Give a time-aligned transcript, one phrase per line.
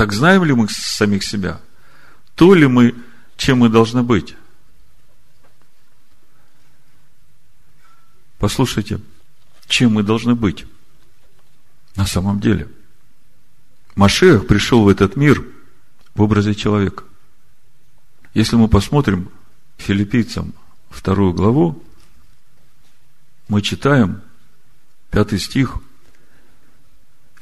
[0.00, 1.60] Так знаем ли мы самих себя?
[2.34, 2.94] То ли мы,
[3.36, 4.34] чем мы должны быть?
[8.38, 9.02] Послушайте,
[9.68, 10.64] чем мы должны быть
[11.96, 12.66] на самом деле?
[13.94, 15.44] Машех пришел в этот мир
[16.14, 17.04] в образе человека.
[18.32, 19.30] Если мы посмотрим
[19.76, 20.54] филиппийцам
[20.88, 21.84] вторую главу,
[23.48, 24.22] мы читаем
[25.10, 25.76] пятый стих,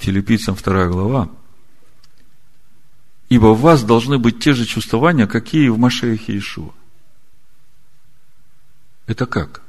[0.00, 1.30] филиппийцам вторая глава,
[3.28, 6.72] Ибо в вас должны быть те же чувствования, какие в Машеях Иешуа.
[9.06, 9.62] Это как?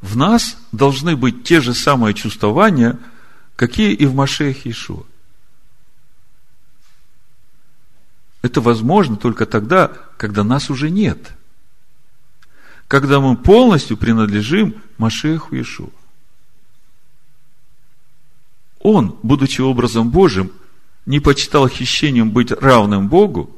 [0.00, 2.98] В нас должны быть те же самые чувствования,
[3.56, 5.04] какие и в Машеях Иешуа.
[8.42, 11.32] Это возможно только тогда, когда нас уже нет.
[12.88, 15.90] Когда мы полностью принадлежим Машеху Иешуа.
[18.78, 20.50] Он, будучи образом Божьим,
[21.10, 23.50] не почитал хищением быть равным Богу,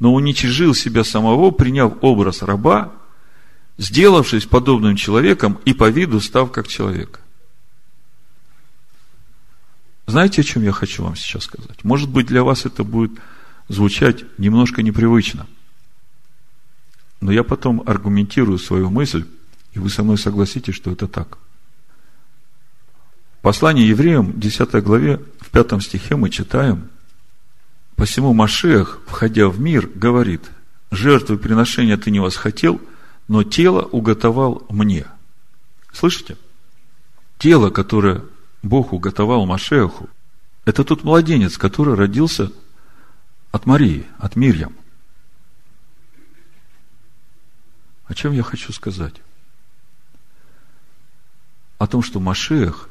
[0.00, 2.90] но уничижил себя самого, приняв образ раба,
[3.76, 7.20] сделавшись подобным человеком и по виду став как человек.
[10.06, 11.84] Знаете, о чем я хочу вам сейчас сказать?
[11.84, 13.12] Может быть, для вас это будет
[13.68, 15.46] звучать немножко непривычно.
[17.20, 19.26] Но я потом аргументирую свою мысль,
[19.74, 21.36] и вы со мной согласитесь, что это так.
[23.42, 26.90] Послание евреям, 10 главе, в 5 стихе мы читаем,
[27.94, 30.42] «Посему Машех, входя в мир, говорит,
[30.90, 32.80] жертвы приношения ты не восхотел,
[33.28, 35.06] но тело уготовал мне».
[35.92, 36.36] Слышите?
[37.38, 38.24] Тело, которое
[38.62, 40.08] Бог уготовал Машеху,
[40.64, 42.52] это тот младенец, который родился
[43.52, 44.74] от Марии, от Мирьям.
[48.06, 49.14] О чем я хочу сказать?
[51.78, 52.88] О том, что Машех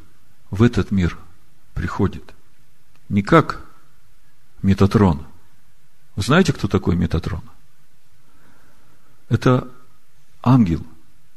[0.49, 1.17] в этот мир
[1.73, 2.33] приходит
[3.09, 3.61] не как
[4.61, 5.25] Метатрон.
[6.15, 7.43] Вы знаете, кто такой Метатрон?
[9.29, 9.67] Это
[10.41, 10.85] ангел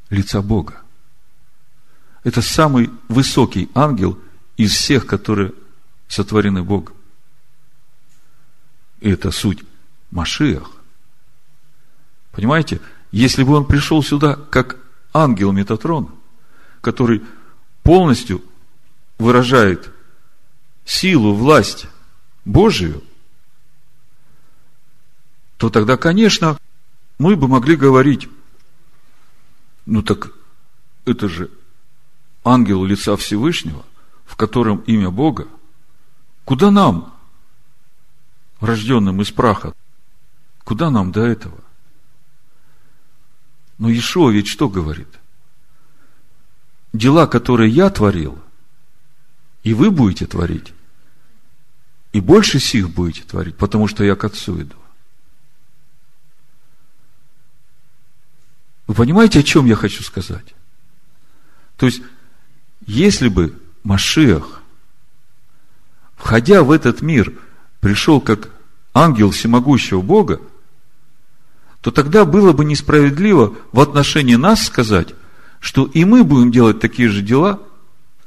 [0.09, 0.81] лица Бога.
[2.25, 4.19] Это самый высокий ангел
[4.57, 5.53] из всех, которые
[6.09, 6.95] сотворены Богом.
[9.01, 9.65] И это суть
[10.11, 10.71] Машиах.
[12.33, 12.81] Понимаете?
[13.13, 14.77] Если бы он пришел сюда как
[15.13, 16.11] ангел Метатрон,
[16.81, 17.23] который
[17.83, 18.43] полностью
[19.21, 19.93] выражает
[20.85, 21.87] силу, власть
[22.45, 23.05] Божию,
[25.59, 26.57] то тогда, конечно,
[27.19, 28.29] мы бы могли говорить,
[29.85, 30.33] ну так
[31.05, 31.51] это же
[32.45, 33.85] ангел лица Всевышнего,
[34.25, 35.47] в котором имя Бога.
[36.47, 37.15] Куда нам,
[38.61, 39.75] рожденным из праха,
[40.65, 41.61] куда нам до этого?
[43.77, 45.09] Но Иешуа ведь что говорит?
[46.95, 48.39] Дела, которые я творил–
[49.63, 50.73] и вы будете творить.
[52.13, 54.77] И больше сих будете творить, потому что я к Отцу иду.
[58.87, 60.55] Вы понимаете, о чем я хочу сказать?
[61.77, 62.03] То есть,
[62.87, 64.63] если бы Машиах,
[66.17, 67.33] входя в этот мир,
[67.79, 68.51] пришел как
[68.93, 70.41] ангел всемогущего Бога,
[71.81, 75.15] то тогда было бы несправедливо в отношении нас сказать,
[75.61, 77.61] что и мы будем делать такие же дела,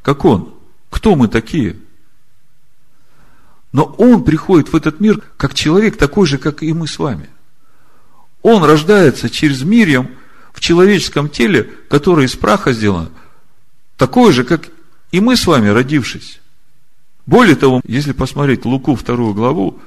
[0.01, 0.52] как Он.
[0.93, 1.75] Кто мы такие?
[3.71, 7.29] Но он приходит в этот мир как человек, такой же, как и мы с вами.
[8.43, 10.11] Он рождается через Мирьям
[10.53, 13.09] в человеческом теле, которое из праха сделано,
[13.97, 14.69] такое же, как
[15.11, 16.39] и мы с вами, родившись.
[17.25, 19.79] Более того, если посмотреть Луку вторую главу,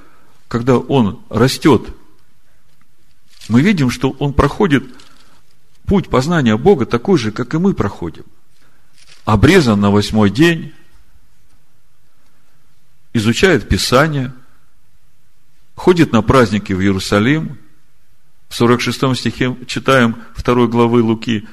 [0.49, 1.83] когда он растет,
[3.49, 4.83] мы видим, что он проходит
[5.87, 8.25] путь познания Бога такой же, как и мы проходим.
[9.25, 10.73] Обрезан на восьмой день,
[13.16, 14.32] изучает Писание,
[15.75, 17.59] ходит на праздники в Иерусалим.
[18.49, 21.49] В 46 стихе читаем второй главы Луки,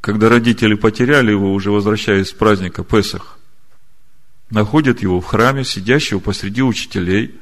[0.00, 3.38] когда родители потеряли его, уже возвращаясь с праздника Песах,
[4.50, 7.40] находят его в храме, сидящего посреди учителей.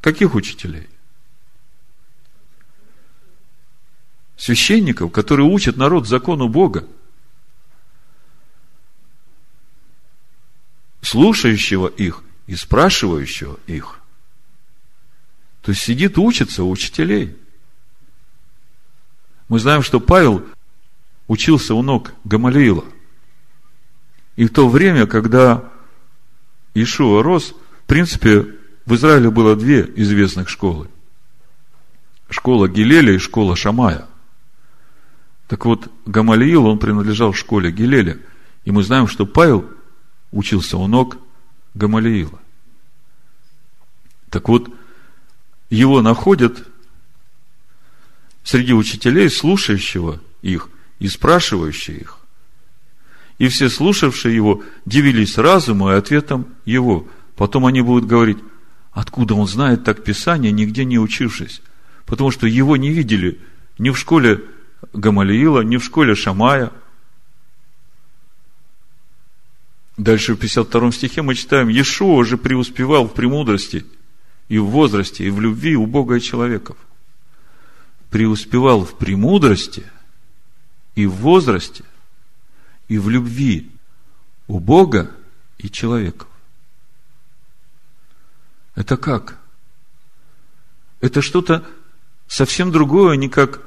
[0.00, 0.88] Каких учителей?
[4.36, 6.86] Священников, которые учат народ закону Бога.
[11.02, 13.98] Слушающего их и спрашивающего их.
[15.62, 17.36] То есть сидит, учится у учителей.
[19.48, 20.44] Мы знаем, что Павел
[21.26, 22.84] учился у ног Гамалиила.
[24.36, 25.64] И в то время, когда
[26.74, 27.54] Ишуа рос,
[27.84, 28.46] в принципе,
[28.84, 30.88] в Израиле было две известных школы.
[32.28, 34.06] Школа Гилеля и школа Шамая.
[35.48, 38.18] Так вот, Гамалиил, он принадлежал школе Гилеля.
[38.64, 39.64] И мы знаем, что Павел
[40.32, 41.18] учился у ног
[41.76, 42.40] Гамалиила.
[44.30, 44.70] Так вот,
[45.68, 46.66] его находят
[48.42, 52.18] среди учителей, слушающего их и спрашивающие их.
[53.38, 57.06] И все слушавшие его дивились разуму и ответом его.
[57.36, 58.38] Потом они будут говорить,
[58.92, 61.60] откуда он знает так Писание, нигде не учившись.
[62.06, 63.38] Потому что его не видели
[63.78, 64.42] ни в школе
[64.94, 66.72] Гамалиила, ни в школе Шамая.
[69.96, 73.86] Дальше в 52 стихе мы читаем, Иешуа же преуспевал в премудрости
[74.48, 76.76] и в возрасте, и в любви у Бога и человеков.
[78.10, 79.84] Преуспевал в премудрости
[80.94, 81.84] и в возрасте,
[82.88, 83.70] и в любви
[84.48, 85.10] у Бога
[85.58, 86.28] и человеков.
[88.74, 89.38] Это как?
[91.00, 91.64] Это что-то
[92.28, 93.62] совсем другое, а не как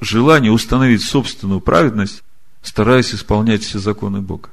[0.00, 2.22] желание установить собственную праведность,
[2.62, 4.50] стараясь исполнять все законы Бога.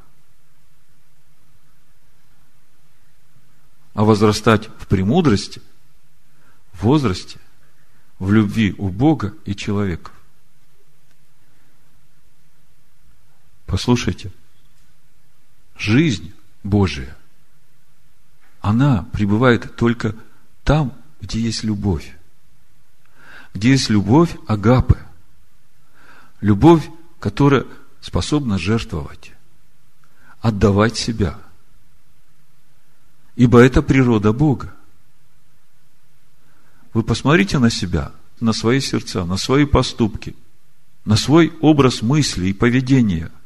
[3.93, 5.61] А возрастать в премудрости,
[6.73, 7.39] в возрасте,
[8.19, 10.13] в любви у Бога и человеков.
[13.65, 14.31] Послушайте,
[15.77, 17.17] жизнь Божия,
[18.61, 20.15] она пребывает только
[20.63, 22.15] там, где есть любовь.
[23.53, 24.97] Где есть любовь Агапы.
[26.39, 27.65] Любовь, которая
[27.99, 29.31] способна жертвовать,
[30.39, 31.37] отдавать себя.
[33.35, 34.73] Ибо это природа Бога.
[36.93, 40.35] Вы посмотрите на себя, на свои сердца, на свои поступки,
[41.05, 43.31] на свой образ мысли и поведения–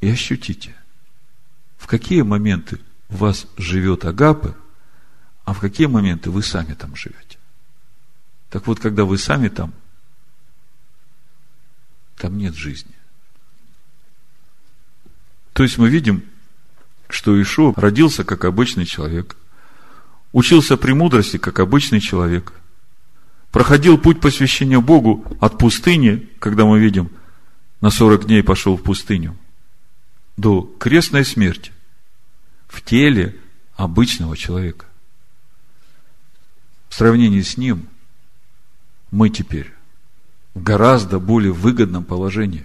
[0.00, 0.74] и ощутите,
[1.76, 4.56] в какие моменты у вас живет Агапы,
[5.44, 7.38] а в какие моменты вы сами там живете.
[8.48, 9.72] Так вот, когда вы сами там,
[12.16, 12.94] там нет жизни.
[15.52, 16.24] То есть мы видим,
[17.10, 19.36] что Ишо родился как обычный человек,
[20.32, 22.52] учился премудрости как обычный человек,
[23.50, 27.10] проходил путь посвящения Богу от пустыни, когда мы видим,
[27.80, 29.36] на 40 дней пошел в пустыню–
[30.40, 31.70] до крестной смерти
[32.66, 33.36] в теле
[33.76, 34.86] обычного человека.
[36.88, 37.86] В сравнении с ним
[39.10, 39.70] мы теперь
[40.54, 42.64] в гораздо более выгодном положении.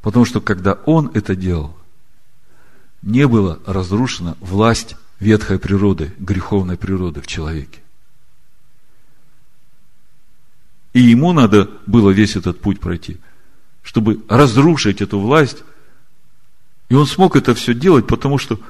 [0.00, 1.76] Потому что когда он это делал,
[3.02, 7.80] не была разрушена власть ветхой природы, греховной природы в человеке.
[10.92, 13.18] И ему надо было весь этот путь пройти,
[13.82, 15.64] чтобы разрушить эту власть
[16.92, 18.60] и он смог это все делать, потому что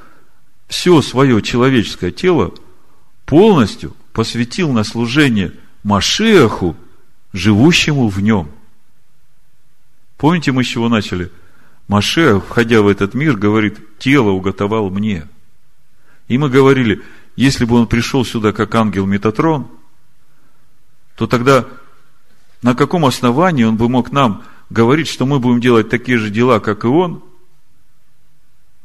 [0.69, 2.53] все свое человеческое тело
[3.25, 5.51] полностью посвятил на служение
[5.83, 6.77] Машеху,
[7.33, 8.49] живущему в нем.
[10.15, 11.33] Помните, мы с чего начали?
[11.87, 15.27] Машех, входя в этот мир, говорит, тело уготовал мне.
[16.27, 17.01] И мы говорили,
[17.35, 19.67] если бы он пришел сюда как ангел Метатрон,
[21.15, 21.67] то тогда
[22.61, 26.59] на каком основании он бы мог нам говорить, что мы будем делать такие же дела,
[26.59, 27.23] как и он–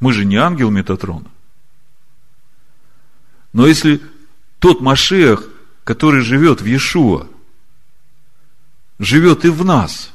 [0.00, 1.30] мы же не ангел Метатрона.
[3.52, 4.00] Но если
[4.58, 5.48] тот Машех,
[5.84, 7.26] который живет в Иешуа,
[8.98, 10.12] живет и в нас,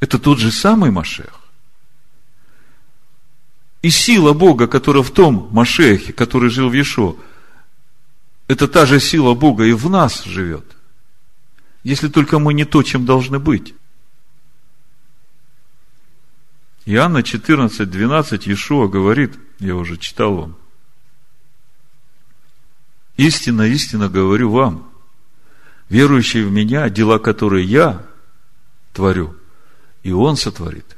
[0.00, 1.40] это тот же самый Машех.
[3.82, 7.14] И сила Бога, которая в том Машехе, который жил в Иешуа,
[8.48, 10.76] это та же сила Бога и в нас живет.
[11.82, 13.74] Если только мы не то, чем должны быть.
[16.84, 20.56] Иоанна 14, 12, Иешуа говорит, я уже читал вам,
[23.16, 24.90] истинно, истинно говорю вам,
[25.88, 28.06] верующие в меня, дела, которые я
[28.92, 29.36] творю,
[30.06, 30.96] и он сотворит.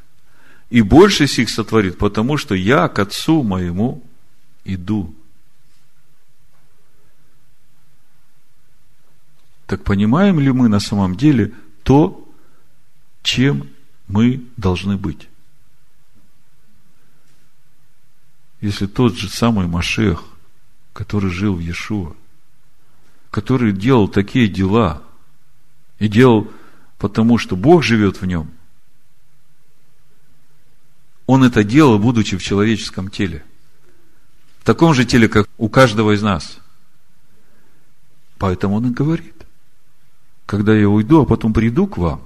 [0.70, 4.02] И больше сих сотворит, потому что я к Отцу моему
[4.64, 5.14] иду.
[9.66, 12.28] Так понимаем ли мы на самом деле то,
[13.22, 13.68] чем
[14.08, 15.28] мы должны быть?
[18.60, 20.24] если тот же самый Машех,
[20.92, 22.14] который жил в Иешуа,
[23.30, 25.02] который делал такие дела
[25.98, 26.50] и делал
[26.98, 28.50] потому, что Бог живет в нем,
[31.28, 33.44] он это делал, будучи в человеческом теле.
[34.60, 36.58] В таком же теле, как у каждого из нас.
[38.38, 39.44] Поэтому он и говорит,
[40.46, 42.22] когда я уйду, а потом приду к вам,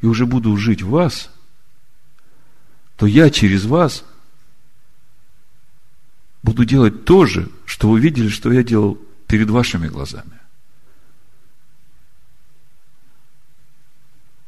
[0.00, 1.30] и уже буду жить в вас,
[2.96, 4.02] то я через вас
[6.42, 10.40] буду делать то же, что вы видели, что я делал перед вашими глазами.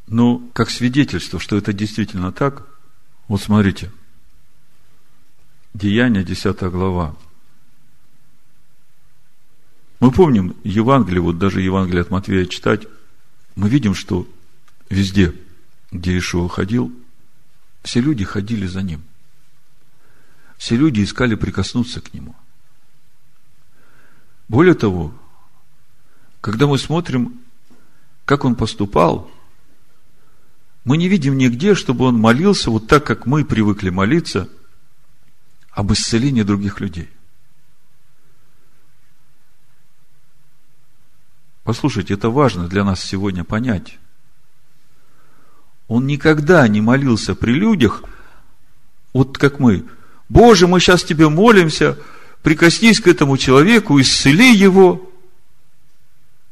[0.06, 2.73] Ну, как свидетельство, что это действительно так,
[3.28, 3.90] вот смотрите.
[5.72, 7.16] Деяния, 10 глава.
[10.00, 12.86] Мы помним Евангелие, вот даже Евангелие от Матвея читать,
[13.56, 14.26] мы видим, что
[14.90, 15.34] везде,
[15.90, 16.92] где Ишуа ходил,
[17.82, 19.02] все люди ходили за ним.
[20.58, 22.34] Все люди искали прикоснуться к нему.
[24.48, 25.12] Более того,
[26.40, 27.40] когда мы смотрим,
[28.24, 29.30] как он поступал,
[30.84, 34.48] мы не видим нигде, чтобы он молился вот так, как мы привыкли молиться
[35.70, 37.08] об исцелении других людей.
[41.64, 43.98] Послушайте, это важно для нас сегодня понять.
[45.88, 48.04] Он никогда не молился при людях,
[49.14, 49.86] вот как мы.
[50.28, 51.98] Боже, мы сейчас тебе молимся,
[52.42, 55.10] прикоснись к этому человеку, исцели его.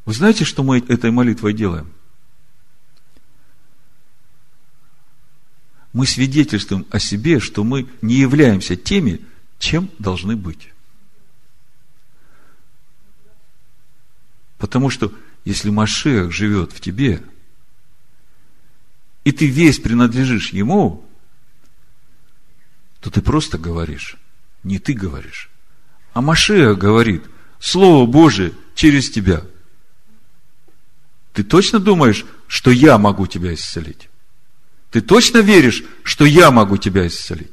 [0.07, 1.93] Вы знаете, что мы этой молитвой делаем?
[5.93, 9.21] Мы свидетельствуем о себе, что мы не являемся теми,
[9.59, 10.71] чем должны быть.
[14.59, 15.13] Потому что
[15.45, 17.23] если Машех живет в тебе,
[19.25, 21.05] и ты весь принадлежишь ему,
[23.01, 24.17] то ты просто говоришь.
[24.63, 25.51] Не ты говоришь.
[26.13, 27.25] А Машех говорит,
[27.63, 29.45] Слово Божие через тебя.
[31.33, 34.09] Ты точно думаешь, что я могу тебя исцелить?
[34.93, 37.53] Ты точно веришь, что я могу тебя исцелить?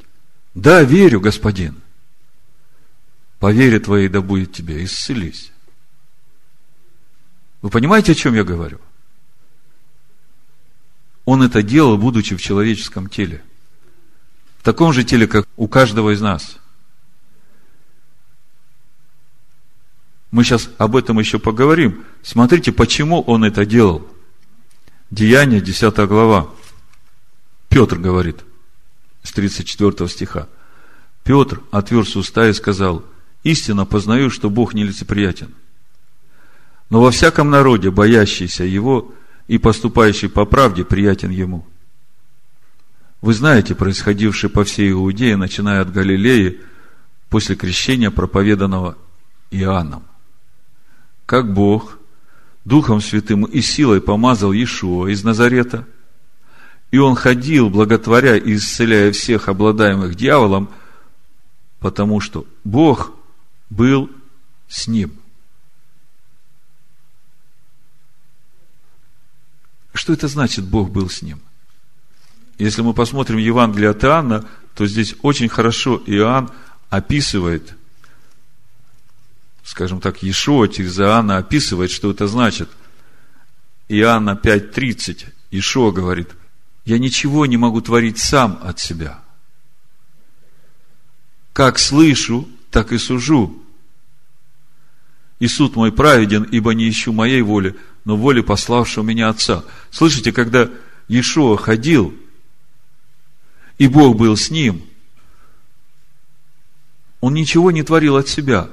[0.54, 1.82] Да, верю, господин.
[3.40, 5.54] По вере твоей да будет тебе, исцелись.
[7.62, 8.80] Вы понимаете, о чем я говорю?
[11.24, 13.42] Он это делал, будучи в человеческом теле.
[14.58, 16.58] В таком же теле, как у каждого из нас.
[20.32, 22.04] Мы сейчас об этом еще поговорим.
[22.22, 24.06] Смотрите, почему он это делал.
[25.10, 26.50] Деяние, 10 глава.
[27.70, 28.44] Петр говорит,
[29.24, 30.48] с 34 стиха.
[31.24, 33.06] Петр отверз уста и сказал,
[33.44, 35.54] истинно познаю, что Бог нелицеприятен–
[36.90, 39.14] но во всяком народе, боящийся его
[39.48, 41.66] и поступающий по правде, приятен ему.
[43.22, 46.62] Вы знаете происходившее по всей Иудее, начиная от Галилеи,
[47.30, 48.98] после крещения, проповеданного
[49.52, 50.04] Иоанном.
[51.26, 52.00] Как Бог
[52.66, 55.86] Духом Святым и силой помазал Иешуа из Назарета,
[56.92, 60.70] и он ходил, благотворя и исцеляя всех обладаемых дьяволом,
[61.80, 63.14] потому что Бог
[63.70, 64.10] был
[64.68, 65.14] с ним.
[69.94, 71.42] Что это значит, Бог был с ним?
[72.58, 76.52] Если мы посмотрим Евангелие от Иоанна, то здесь очень хорошо Иоанн
[76.90, 77.76] описывает,
[79.64, 82.70] скажем так, Иешуа через Иоанна описывает, что это значит.
[83.88, 86.30] Иоанна 5.30, Иешуа говорит,
[86.86, 89.20] я ничего не могу творить сам от себя.
[91.54, 93.62] Как слышу, так и сужу.
[95.40, 99.64] И суд мой праведен, ибо не ищу моей воли, но воли пославшего меня Отца.
[99.92, 100.70] Слышите, когда
[101.08, 102.14] Иешуа ходил,
[103.78, 104.84] и Бог был с ним,
[107.22, 108.70] он ничего не творил от себя,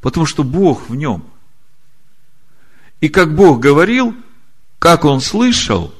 [0.00, 1.24] потому что Бог в нем.
[3.00, 4.14] И как Бог говорил,
[4.78, 5.94] как он слышал,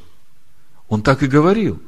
[0.89, 1.83] он так и говорил.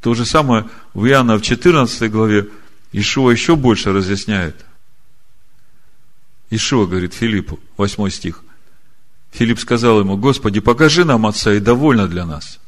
[0.00, 2.48] То же самое в Иоанна в 14 главе
[2.92, 4.64] Ишуа еще больше разъясняет–
[6.54, 8.42] Ишуа говорит Филиппу, 8 стих.
[9.32, 12.60] Филипп сказал ему, Господи, покажи нам Отца, и довольно для нас.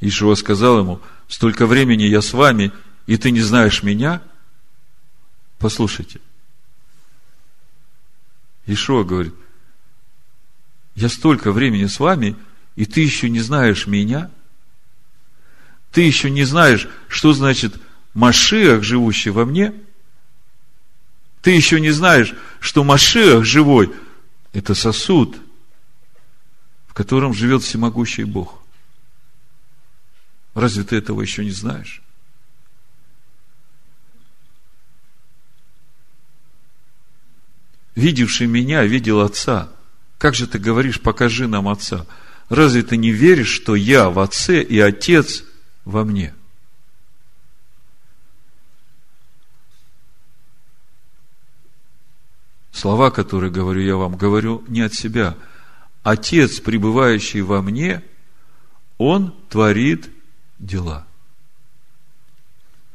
[0.00, 2.72] Ишуа сказал ему, столько времени я с вами,
[3.06, 4.22] и ты не знаешь меня?
[5.58, 6.20] Послушайте.
[8.66, 9.34] Ишуа говорит,
[10.94, 12.36] я столько времени с вами,
[12.76, 14.30] и ты еще не знаешь меня?
[15.90, 17.74] Ты еще не знаешь, что значит
[18.14, 19.74] Машиах, живущий во мне–
[21.42, 23.92] ты еще не знаешь, что Машех живой–
[24.52, 25.36] это сосуд,
[26.86, 28.62] в котором живет всемогущий Бог.
[30.54, 32.00] Разве ты этого еще не знаешь?
[37.96, 39.68] Видевший меня, видел Отца.
[40.22, 42.06] Как же ты говоришь, покажи нам Отца?
[42.48, 45.42] Разве ты не веришь, что я в Отце и Отец
[45.84, 46.32] во мне?–
[52.70, 55.36] Слова, которые говорю я вам, говорю не от себя.
[56.04, 58.04] Отец, пребывающий во мне,
[58.98, 60.08] он творит
[60.60, 61.04] дела.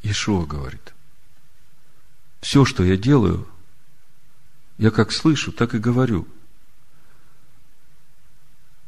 [0.02, 0.94] Ишуа говорит,
[2.40, 3.46] все, что я делаю,
[4.78, 6.26] я как слышу, так и говорю.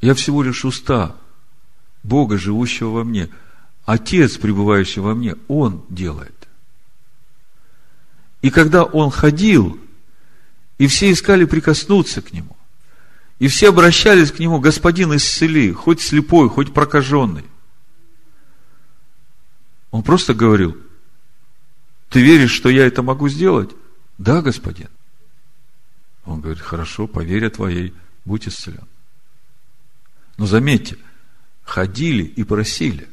[0.00, 1.16] Я всего лишь уста
[2.02, 3.28] Бога, живущего во мне.
[3.84, 6.48] Отец, пребывающий во мне, Он делает.
[8.42, 9.78] И когда Он ходил,
[10.78, 12.56] и все искали прикоснуться к Нему,
[13.38, 17.44] и все обращались к Нему, Господин, исцели, хоть слепой, хоть прокаженный.
[19.90, 20.76] Он просто говорил,
[22.08, 23.70] ты веришь, что я это могу сделать?
[24.18, 24.88] Да, господин.
[26.24, 28.86] Он говорит, хорошо, по вере твоей, будь исцелен.
[30.40, 30.96] Но заметьте,
[31.64, 33.06] ходили и просили.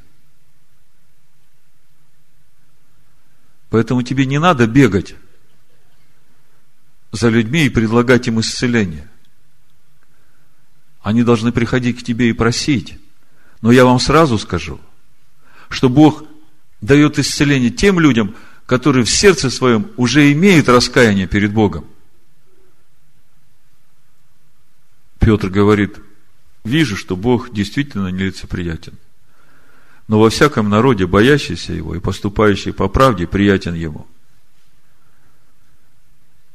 [3.69, 5.13] Поэтому тебе не надо бегать
[7.11, 9.09] за людьми и предлагать им исцеление.
[11.01, 12.97] Они должны приходить к тебе и просить.
[13.59, 14.79] Но я вам сразу скажу,
[15.67, 16.23] что Бог
[16.79, 21.85] дает исцеление тем людям, которые в сердце своем уже имеют раскаяние перед Богом.
[25.19, 25.97] Петр говорит,
[26.67, 28.93] вижу, что Бог действительно нелицеприятен.
[30.07, 34.07] Но во всяком народе, боящийся Его и поступающий по правде, приятен Ему.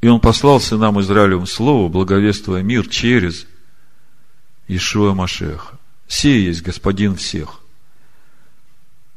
[0.01, 3.45] И Он послал сынам Израилевым слово, благовествуя мир через
[4.67, 5.77] Ишуа Машеха.
[6.07, 7.59] Сей есть Господин всех.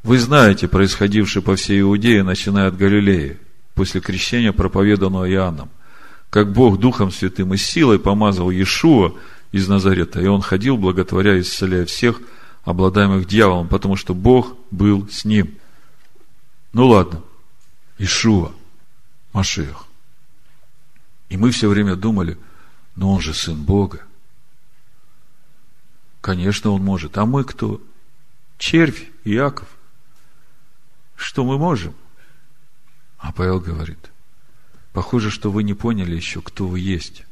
[0.02, 3.38] Вы знаете происходившее по всей Иудее, начиная от Галилеи,
[3.74, 5.68] после крещения, проповеданного Иоанном,
[6.30, 9.14] как Бог Духом Святым и силой помазал Иешуа
[9.52, 12.20] из Назарета, и он ходил, благотворя и исцеляя всех,
[12.64, 15.56] обладаемых дьяволом, потому что Бог был с ним.
[16.72, 17.22] Ну ладно,
[17.98, 18.52] Ишуа,
[19.32, 19.84] Машех.
[21.28, 22.38] И мы все время думали,
[22.96, 24.02] но он же сын Бога.
[26.20, 27.18] Конечно, он может.
[27.18, 27.80] А мы кто?
[28.58, 29.68] Червь, Иаков.
[31.14, 31.94] Что мы можем?
[33.18, 34.10] А Павел говорит,
[34.92, 37.25] похоже, что вы не поняли еще, кто вы есть.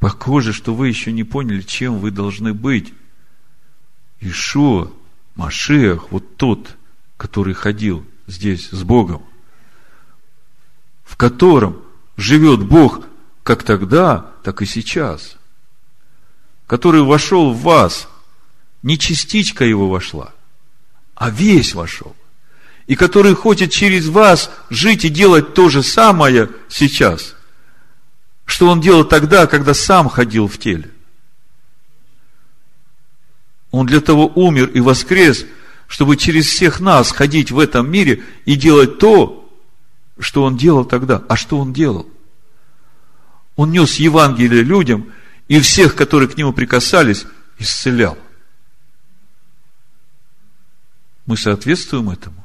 [0.00, 2.92] Похоже, что вы еще не поняли, чем вы должны быть.
[4.18, 4.90] Ишуа,
[5.36, 6.76] Машех, вот тот,
[7.16, 9.22] который ходил здесь с Богом,
[11.04, 11.82] в котором
[12.16, 13.06] живет Бог
[13.42, 15.36] как тогда, так и сейчас,
[16.66, 18.08] который вошел в вас,
[18.82, 20.32] не частичка его вошла,
[21.14, 22.16] а весь вошел
[22.86, 27.36] и который хочет через вас жить и делать то же самое сейчас,
[28.50, 30.90] что он делал тогда, когда сам ходил в теле.
[33.70, 35.46] Он для того умер и воскрес,
[35.86, 39.48] чтобы через всех нас ходить в этом мире и делать то,
[40.18, 41.22] что он делал тогда.
[41.28, 42.08] А что он делал?
[43.56, 45.12] Он нес Евангелие людям
[45.46, 47.26] и всех, которые к нему прикасались,
[47.58, 48.18] исцелял.
[51.26, 52.40] Мы соответствуем этому?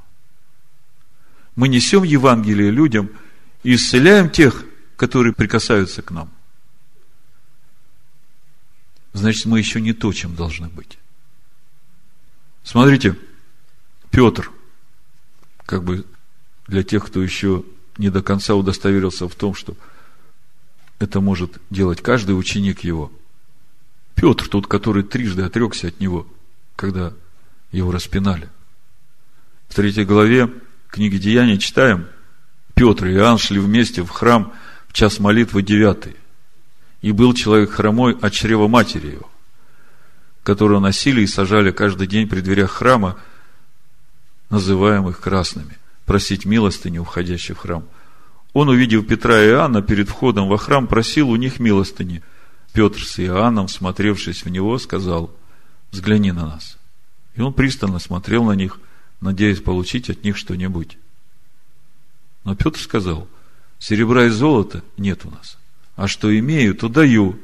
[1.56, 3.10] мы несем Евангелие людям
[3.64, 4.64] и исцеляем тех,
[4.96, 6.32] которые прикасаются к нам.
[9.14, 10.98] Значит, мы еще не то, чем должны быть.
[12.64, 13.18] Смотрите,
[14.12, 14.52] Петр,
[15.66, 16.06] как бы
[16.68, 17.64] для тех, кто еще
[17.98, 19.76] не до конца удостоверился в том, что
[21.00, 23.12] это может делать каждый ученик его.
[24.16, 26.28] Петр, тот, который трижды отрекся от него,
[26.76, 27.14] когда
[27.72, 28.50] его распинали.
[29.68, 30.52] В третьей главе
[30.90, 32.08] книге Деяний читаем,
[32.74, 34.54] Петр и Иоанн шли вместе в храм
[34.96, 36.16] час молитвы девятый.
[37.02, 39.30] И был человек хромой от чрева матери его,
[40.44, 43.18] которого носили и сажали каждый день при дверях храма,
[44.50, 47.86] называемых красными, просить милостыни, уходящих в храм.
[48.54, 52.24] Он, увидев Петра и Иоанна перед входом во храм, просил у них милостыни.
[52.74, 55.32] Петр с Иоанном, смотревшись в него, сказал,
[55.92, 56.78] взгляни на нас.
[57.36, 58.80] И он пристально смотрел на них–
[59.22, 60.98] надеясь получить от них что-нибудь.
[62.44, 63.28] Но Петр сказал,
[63.80, 65.58] серебра и золота нет у нас,
[65.96, 67.40] а что имею, то даю.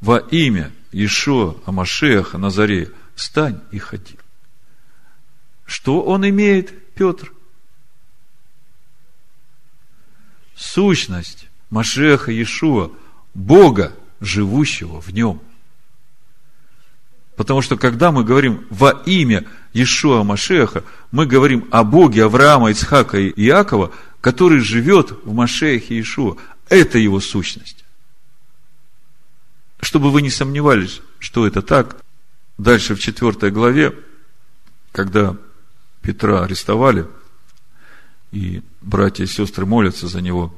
[0.00, 4.16] Во имя Ишуа, Амашеха, Назарея, встань и ходи.
[5.64, 7.32] Что он имеет, Петр?
[10.54, 12.90] Сущность Машеха Иешуа,
[13.34, 15.42] Бога, живущего в нем.
[17.36, 23.18] Потому что когда мы говорим во имя Иешуа Машеха, мы говорим о Боге Авраама, Ицхака
[23.18, 23.92] и Иакова,
[24.26, 26.34] который живет в Машехе Иешуа.
[26.68, 27.84] Это его сущность.
[29.78, 32.02] Чтобы вы не сомневались, что это так,
[32.58, 33.96] дальше в четвертой главе,
[34.90, 35.36] когда
[36.02, 37.06] Петра арестовали,
[38.32, 40.52] и братья и сестры молятся за него,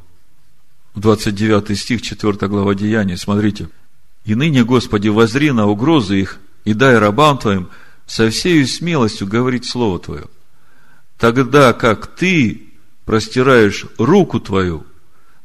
[0.94, 3.68] 29 стих, 4 глава Деяния, смотрите.
[4.24, 7.68] «И ныне, Господи, возри на угрозы их, и дай рабам Твоим
[8.06, 10.24] со всей смелостью говорить Слово Твое.
[11.18, 12.67] Тогда как Ты
[13.08, 14.86] простираешь руку Твою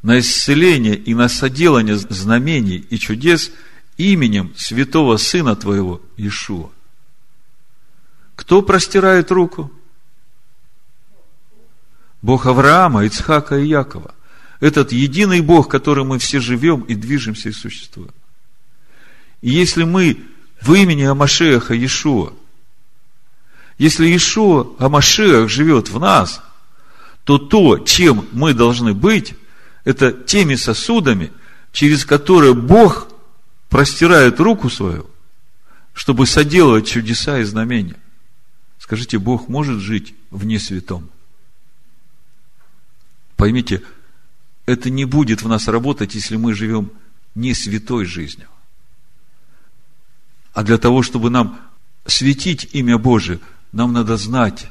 [0.01, 3.53] на исцеление и на соделание знамений и чудес
[3.95, 6.71] именем святого Сына Твоего Ишуа.
[8.35, 9.71] Кто простирает руку?
[12.21, 14.13] Бог Авраама, Ицхака и Якова.
[14.59, 18.11] Этот единый Бог, который мы все живем и движемся и существуем.
[19.39, 20.21] И если мы
[20.59, 22.33] в имени Амашеха Иешуа,
[23.77, 26.41] если Иешуа Амашех живет в нас,
[27.23, 29.35] то то, чем мы должны быть,
[29.83, 31.31] это теми сосудами,
[31.71, 33.07] через которые Бог
[33.69, 35.09] простирает руку свою,
[35.93, 37.97] чтобы соделывать чудеса и знамения.
[38.77, 41.09] Скажите, Бог может жить вне святом?
[43.35, 43.81] Поймите,
[44.65, 46.91] это не будет в нас работать, если мы живем
[47.35, 48.47] не святой жизнью.
[50.53, 51.59] А для того, чтобы нам
[52.05, 53.39] светить имя Божие,
[53.71, 54.67] нам надо знать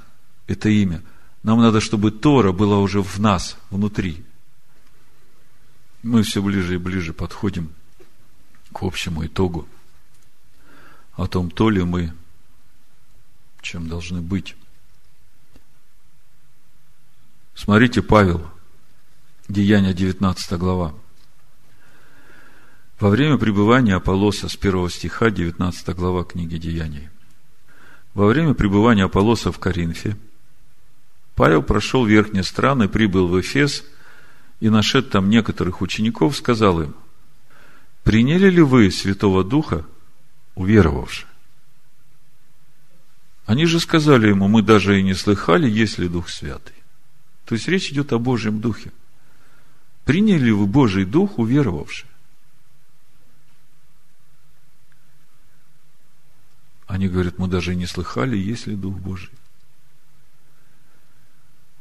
[0.46, 1.02] это имя.
[1.42, 4.24] Нам надо, чтобы Тора была уже в нас, внутри.
[6.02, 7.72] Мы все ближе и ближе подходим
[8.72, 9.68] к общему итогу
[11.14, 12.12] о том, то ли мы,
[13.60, 14.56] чем должны быть.
[17.54, 18.48] Смотрите, Павел,
[19.48, 20.94] Деяния 19 глава.
[22.98, 27.10] Во время пребывания Аполлоса с первого стиха 19 глава книги Деяний.
[28.14, 30.16] Во время пребывания Аполлоса в Коринфе
[31.34, 33.84] Павел прошел верхние страны, прибыл в Эфес
[34.60, 36.94] и, нашед там некоторых учеников, сказал им,
[38.04, 39.84] «Приняли ли вы Святого Духа,
[40.54, 41.26] уверовавши?»
[43.46, 46.76] Они же сказали ему, мы даже и не слыхали, есть ли Дух Святый.
[47.44, 48.92] То есть речь идет о Божьем Духе.
[50.04, 52.06] Приняли ли вы Божий Дух, уверовавши?
[56.86, 59.30] Они говорят, мы даже и не слыхали, есть ли Дух Божий.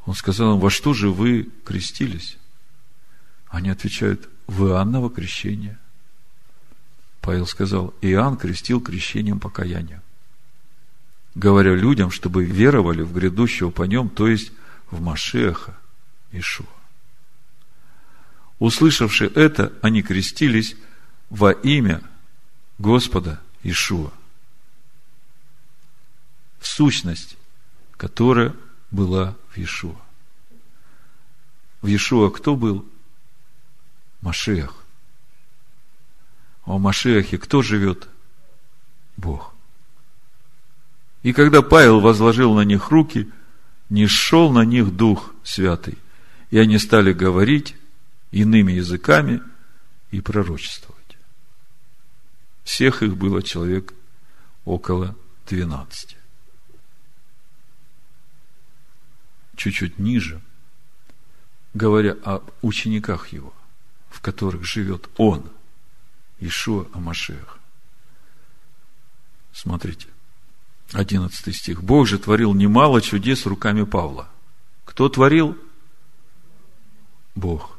[0.06, 2.38] Он сказал им, во что же вы крестились?
[3.48, 5.78] Они отвечают, в Иоанново крещение.
[7.22, 10.02] Павел сказал, Иоанн крестил крещением покаяния.
[11.36, 14.52] Говоря людям, чтобы веровали в грядущего по нем, то есть
[14.90, 15.78] в Машеха
[16.32, 16.66] Ишуа.
[18.60, 20.76] Услышавши это, они крестились
[21.30, 22.02] во имя
[22.78, 24.12] Господа Ишуа.
[26.60, 27.38] В сущность,
[27.98, 28.54] которая
[28.92, 29.96] была в Иешуа.
[31.82, 32.86] В Иешуа кто был?
[34.22, 34.76] Машех.
[36.64, 38.08] А в Машехе кто живет?
[39.18, 39.54] Бог.
[41.24, 43.30] И когда Павел возложил на них руки,
[43.90, 45.98] не шел на них Дух Святый,
[46.50, 47.76] и они стали говорить
[48.32, 49.42] иными языками
[50.12, 51.18] и пророчествовать.
[52.64, 53.94] Всех их было человек
[54.66, 55.16] около
[55.48, 56.21] двенадцати.
[59.62, 60.41] Чуть-чуть ниже,
[61.76, 63.54] говоря о учениках его,
[64.10, 65.52] в которых живет он,
[66.39, 67.60] Ишуа Амашех.
[69.54, 70.08] Смотрите,
[70.93, 71.84] одиннадцатый стих.
[71.84, 74.28] Бог же творил немало чудес руками Павла.
[74.84, 75.56] Кто творил?
[77.36, 77.78] Бог.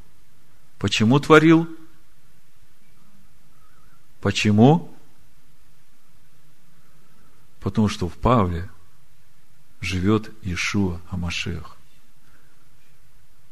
[0.79, 1.69] Почему творил?
[4.21, 4.97] Почему?
[7.59, 8.71] Потому что в Павле
[9.83, 11.77] живет Иешуа Амашех.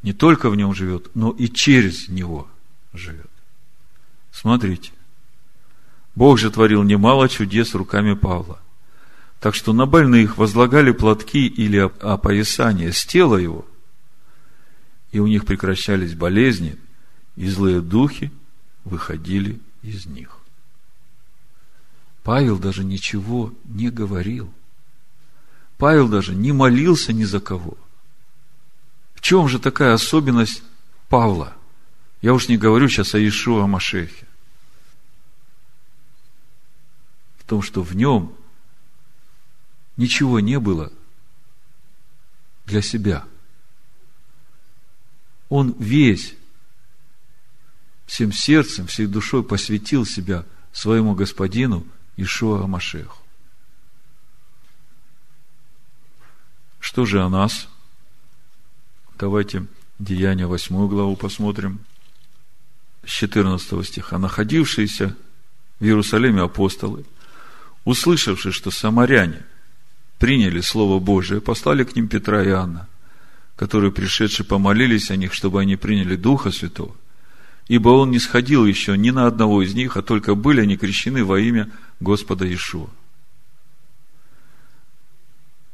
[0.01, 2.47] Не только в нем живет, но и через него
[2.93, 3.29] живет.
[4.31, 4.91] Смотрите.
[6.15, 8.59] Бог же творил немало чудес руками Павла.
[9.39, 13.67] Так что на больных возлагали платки или опоясание с тела его,
[15.11, 16.77] и у них прекращались болезни–
[17.35, 18.31] и злые духи
[18.83, 20.37] выходили из них.
[22.23, 24.53] Павел даже ничего не говорил.
[25.81, 27.75] Павел даже не молился ни за кого.
[29.15, 30.61] В чем же такая особенность
[31.09, 31.55] Павла?
[32.21, 34.27] Я уж не говорю сейчас о Иешуа Машехе.
[37.39, 38.31] В том, что в нем
[39.97, 40.93] ничего не было
[42.67, 43.25] для себя.
[45.49, 46.35] Он весь
[48.05, 51.83] всем сердцем, всей душой посвятил себя своему господину
[52.17, 53.20] Ишуа Амашеху.
[56.91, 57.69] Что же о нас?
[59.17, 59.65] Давайте
[59.97, 61.79] Деяния 8 главу посмотрим.
[63.05, 64.17] С 14 стиха.
[64.17, 65.15] Находившиеся
[65.79, 67.05] в Иерусалиме апостолы,
[67.85, 69.45] услышавшие, что самаряне
[70.19, 72.89] приняли Слово Божие, послали к ним Петра и Иоанна,
[73.55, 76.93] которые, пришедшие, помолились о них, чтобы они приняли Духа Святого–
[77.69, 81.23] ибо он не сходил еще ни на одного из них, а только были они крещены
[81.23, 81.69] во имя
[82.01, 82.89] Господа Иешуа.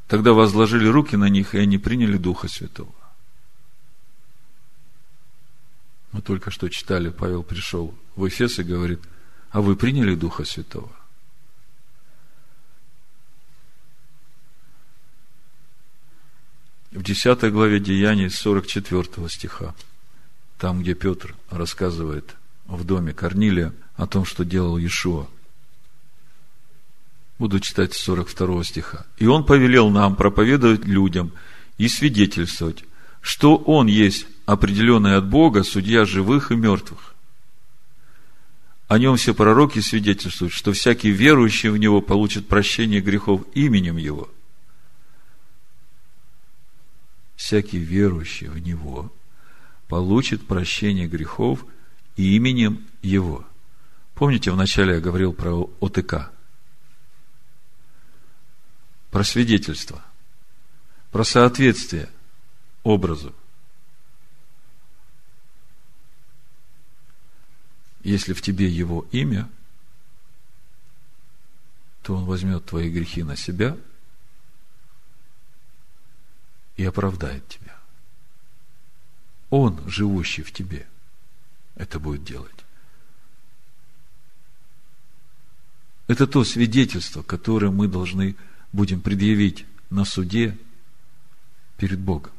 [0.07, 2.93] Тогда возложили руки на них, и они приняли Духа Святого.
[6.11, 9.01] Мы только что читали, Павел пришел в Эфес и говорит,
[9.51, 10.91] а вы приняли Духа Святого?
[16.97, 19.75] в 10 главе Деяний 44 стиха,
[20.57, 25.27] там, где Петр рассказывает в доме Корнилия о том, что делал Иешуа.
[27.39, 29.05] Буду читать с 42 стиха.
[29.17, 31.31] «И он повелел нам проповедовать людям
[31.77, 32.83] и свидетельствовать,
[33.21, 37.13] что он есть определенный от Бога судья живых и мертвых.
[38.87, 44.29] О нем все пророки свидетельствуют, что всякий верующий в него получит прощение грехов именем его.
[47.35, 49.11] Всякий верующий в него
[49.89, 51.65] получит прощение грехов
[52.15, 53.45] именем его.
[54.15, 56.31] Помните, вначале я говорил про ОТК?
[59.17, 60.05] Про свидетельство.
[61.09, 62.07] Про соответствие
[62.83, 63.33] образу.
[68.03, 69.49] Если в тебе его имя,
[72.03, 73.75] то он возьмет твои грехи на себя
[76.75, 77.75] и оправдает тебя.
[79.49, 80.87] Он, живущий в тебе,
[81.73, 82.65] это будет делать.
[86.05, 88.35] Это то свидетельство, которое мы должны
[88.71, 90.57] будем предъявить на суде
[91.77, 92.31] перед Богом.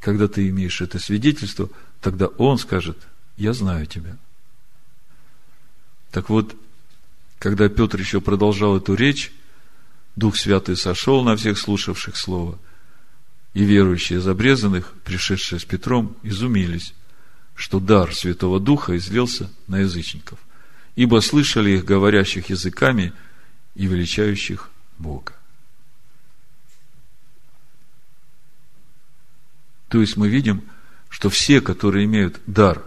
[0.00, 1.68] Когда ты имеешь это свидетельство,
[2.00, 2.98] тогда Он скажет–
[3.38, 4.16] я знаю тебя.
[6.10, 6.56] Так вот,
[7.38, 9.32] когда Петр еще продолжал эту речь,
[10.16, 12.58] Дух Святый сошел на всех слушавших Слово,
[13.54, 16.94] и верующие из обрезанных, пришедшие с Петром, изумились,
[17.54, 20.40] что дар Святого Духа излился на язычников,
[20.96, 23.12] ибо слышали их говорящих языками
[23.78, 25.34] и величающих Бога.
[29.88, 30.68] То есть мы видим,
[31.08, 32.84] что все, которые имеют дар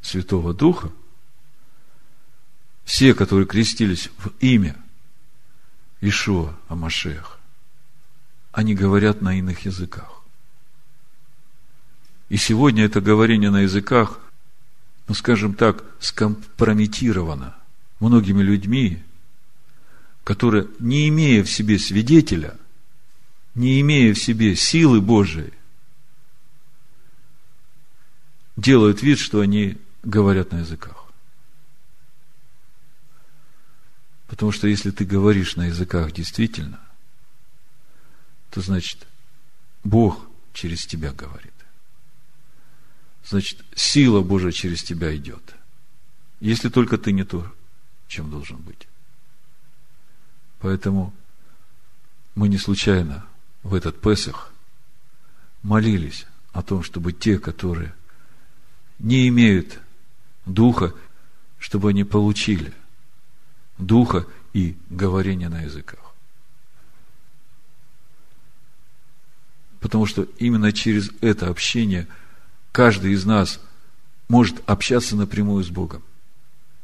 [0.00, 0.90] Святого Духа,
[2.84, 4.74] все, которые крестились в имя
[6.00, 7.38] Ишуа Амашех,
[8.52, 10.22] они говорят на иных языках.
[12.30, 14.18] И сегодня это говорение на языках,
[15.08, 17.54] ну, скажем так, скомпрометировано
[18.00, 19.04] многими людьми,
[20.28, 22.58] которые, не имея в себе свидетеля,
[23.54, 25.54] не имея в себе силы Божией,
[28.54, 31.06] делают вид, что они говорят на языках.
[34.26, 36.78] Потому что если ты говоришь на языках действительно,
[38.50, 39.06] то значит,
[39.82, 41.54] Бог через тебя говорит.
[43.24, 45.54] Значит, сила Божия через тебя идет.
[46.40, 47.50] Если только ты не то,
[48.08, 48.88] чем должен быть.
[50.60, 51.12] Поэтому
[52.34, 53.24] мы не случайно
[53.62, 54.52] в этот Песах
[55.62, 57.94] молились о том, чтобы те, которые
[58.98, 59.80] не имеют
[60.46, 60.94] Духа,
[61.58, 62.72] чтобы они получили
[63.76, 66.00] Духа и говорение на языках.
[69.80, 72.08] Потому что именно через это общение
[72.72, 73.60] каждый из нас
[74.28, 76.02] может общаться напрямую с Богом.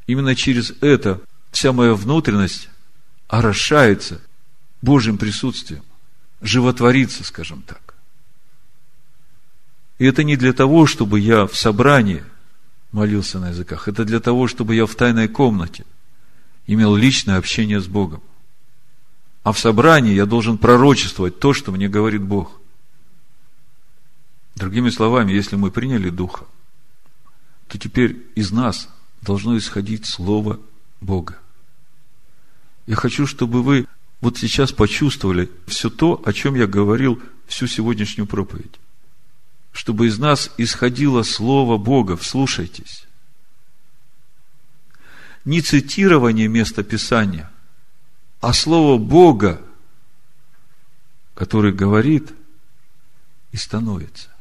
[0.07, 2.69] Именно через это вся моя внутренность
[3.39, 4.21] орошается
[4.83, 5.83] Божьим присутствием,
[6.41, 7.95] животворится, скажем так.
[9.99, 12.25] И это не для того, чтобы я в собрании–
[12.95, 13.89] молился на языках.
[13.89, 15.85] Это для того, чтобы я в тайной комнате
[16.67, 18.23] имел личное общение с Богом.
[19.43, 22.61] А в собрании я должен пророчествовать то, что мне говорит Бог.
[24.55, 26.47] Другими словами, если мы приняли Духа,
[27.67, 28.89] то теперь из нас
[29.21, 30.61] должно исходить Слово
[31.01, 31.39] Бога.
[32.87, 33.87] Я хочу, чтобы вы
[34.21, 38.79] вот сейчас почувствовали все то, о чем я говорил всю сегодняшнюю проповедь
[39.75, 42.17] чтобы из нас исходило Слово Бога.
[42.17, 43.05] Вслушайтесь.
[45.45, 47.51] Не цитирование места Писания,
[48.41, 49.61] а Слово Бога,
[51.35, 52.33] который говорит
[53.51, 54.34] и становится.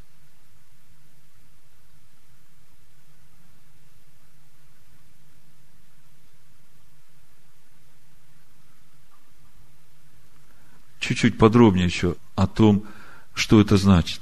[11.04, 12.86] Чуть-чуть подробнее еще о том,
[13.34, 14.22] что это значит.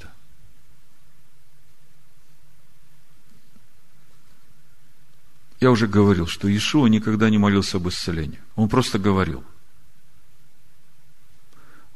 [5.59, 8.39] Я уже говорил, что Иешуа никогда не молился об исцелении.
[8.55, 9.43] Он просто говорил.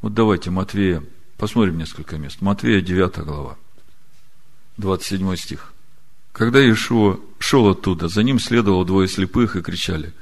[0.01, 1.03] Вот давайте Матвея,
[1.37, 2.41] посмотрим несколько мест.
[2.41, 3.57] Матвея 9 глава,
[4.77, 5.73] 27 стих.
[6.31, 10.13] Когда Иешуа шел оттуда, за ним следовало двое слепых и кричали,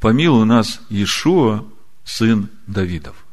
[0.00, 1.64] «Помилуй нас, Иешуа,
[2.04, 3.25] сын Давидов».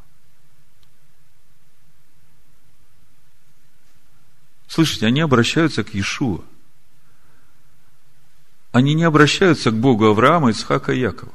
[4.74, 6.42] Слышите, они обращаются к Иешуа.
[8.72, 11.32] Они не обращаются к Богу Авраама, Исхака и Якова.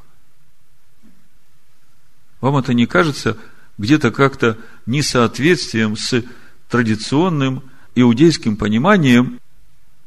[2.40, 3.38] Вам это не кажется
[3.78, 6.24] где-то как-то несоответствием с
[6.68, 7.62] традиционным
[7.94, 9.38] иудейским пониманием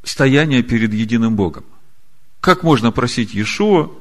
[0.04, 1.64] стояния перед единым Богом.
[2.42, 3.92] Как можно просить Иешуа?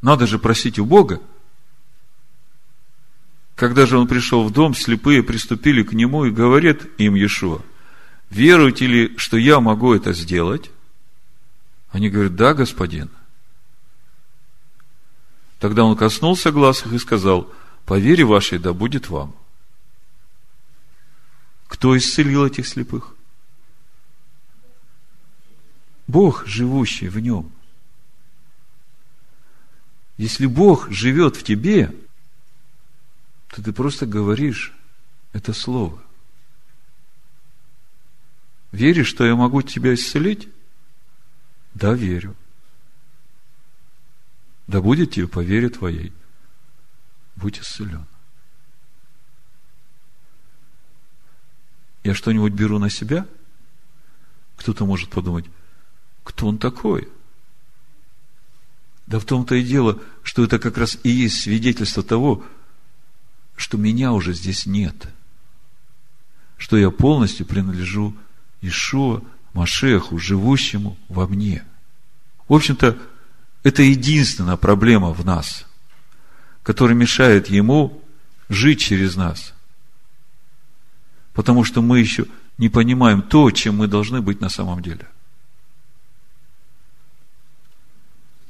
[0.00, 1.20] Надо же просить у Бога.
[3.56, 7.60] Когда же он пришел в дом, слепые приступили к нему и говорит им Иешуа,
[8.30, 10.70] веруете ли, что я могу это сделать?
[11.90, 13.10] Они говорят, да, господин.
[15.58, 17.52] Тогда он коснулся глаз их и сказал,
[17.84, 19.34] по вере вашей да будет вам.
[21.66, 23.14] Кто исцелил этих слепых?
[26.06, 27.52] Бог, живущий в нем.
[30.16, 31.94] Если Бог живет в тебе,
[33.48, 34.74] то ты просто говоришь
[35.32, 36.02] это слово.
[38.72, 40.48] Веришь, что я могу тебя исцелить?
[41.74, 42.36] Да, верю.
[44.66, 46.12] Да будет тебе по вере твоей.
[47.36, 48.04] Будь исцелен.
[52.04, 53.26] Я что-нибудь беру на себя?
[54.56, 55.46] Кто-то может подумать,
[56.24, 57.08] кто он такой?
[59.06, 62.44] Да в том-то и дело, что это как раз и есть свидетельство того,
[63.56, 65.08] что меня уже здесь нет.
[66.58, 68.14] Что я полностью принадлежу
[68.60, 71.64] Ишуа, Машеху, живущему во мне.
[72.48, 72.96] В общем-то,
[73.62, 75.66] это единственная проблема в нас,
[76.62, 78.02] которая мешает ему
[78.48, 79.52] жить через нас.
[81.32, 85.06] Потому что мы еще не понимаем то, чем мы должны быть на самом деле.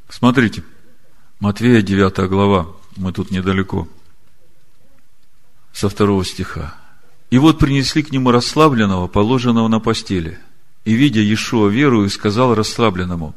[0.09, 0.65] Смотрите,
[1.39, 3.89] Матвея 9 глава, мы тут недалеко,
[5.73, 6.75] со второго стиха.
[7.31, 10.39] И вот принесли к нему расслабленного, положенного на постели.
[10.85, 13.35] И, видя Иешуа верую, сказал расслабленному,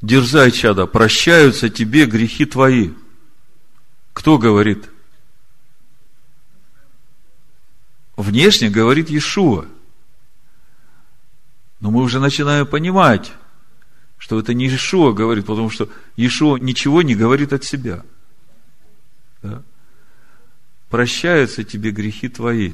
[0.00, 2.90] Дерзай, чада, прощаются тебе грехи твои.
[4.12, 4.88] Кто говорит?
[8.16, 9.66] Внешне говорит Иешуа.
[11.80, 13.32] Но мы уже начинаем понимать,
[14.18, 18.04] что это не Иешуа говорит, потому что Иешуа ничего не говорит от себя.
[19.42, 19.62] Да?
[20.90, 22.72] Прощаются тебе грехи твои.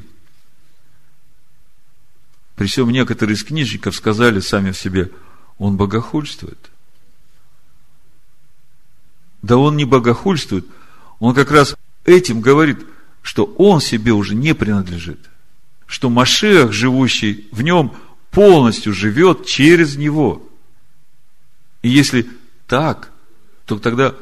[2.56, 5.10] Причем некоторые из книжников сказали сами в себе,
[5.58, 6.70] он богохульствует.
[9.42, 10.66] Да он не богохульствует,
[11.18, 12.78] он как раз этим говорит,
[13.22, 15.18] что он себе уже не принадлежит.
[15.86, 17.94] Что Машех, живущий в нем,
[18.30, 20.42] полностью живет через него.
[21.82, 22.28] И если
[22.66, 23.10] так,
[23.66, 24.14] то тогда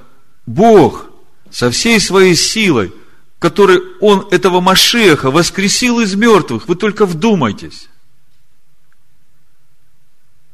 [0.47, 1.07] Бог
[1.51, 2.93] со всей своей силой,
[3.39, 7.89] которой Он этого Машеха воскресил из мертвых, вы только вдумайтесь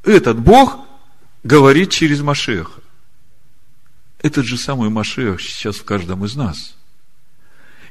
[0.08, 0.78] этот Бог
[1.42, 2.80] говорит через Машеха.
[4.20, 6.76] Этот же самый Машех сейчас в каждом из нас.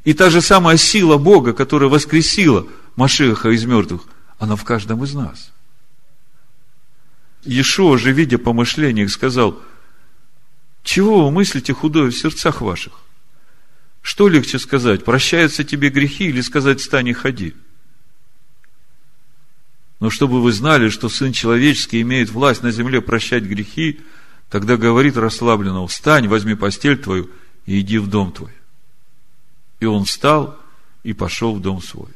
[0.03, 4.03] И та же самая сила Бога, которая воскресила Машеха из мертвых,
[4.39, 5.51] она в каждом из нас.
[7.43, 9.61] Иешуа же, видя помышления, их, сказал,
[10.83, 12.93] чего вы мыслите худое в сердцах ваших?
[14.01, 17.55] Что легче сказать, прощаются тебе грехи или сказать, стань и ходи?
[19.99, 23.99] Но чтобы вы знали, что Сын Человеческий имеет власть на земле прощать грехи,
[24.49, 27.29] тогда говорит расслабленно, встань, возьми постель твою
[27.65, 28.51] и иди в дом твой.
[29.79, 30.57] И он встал
[31.03, 32.09] и пошел в дом свой.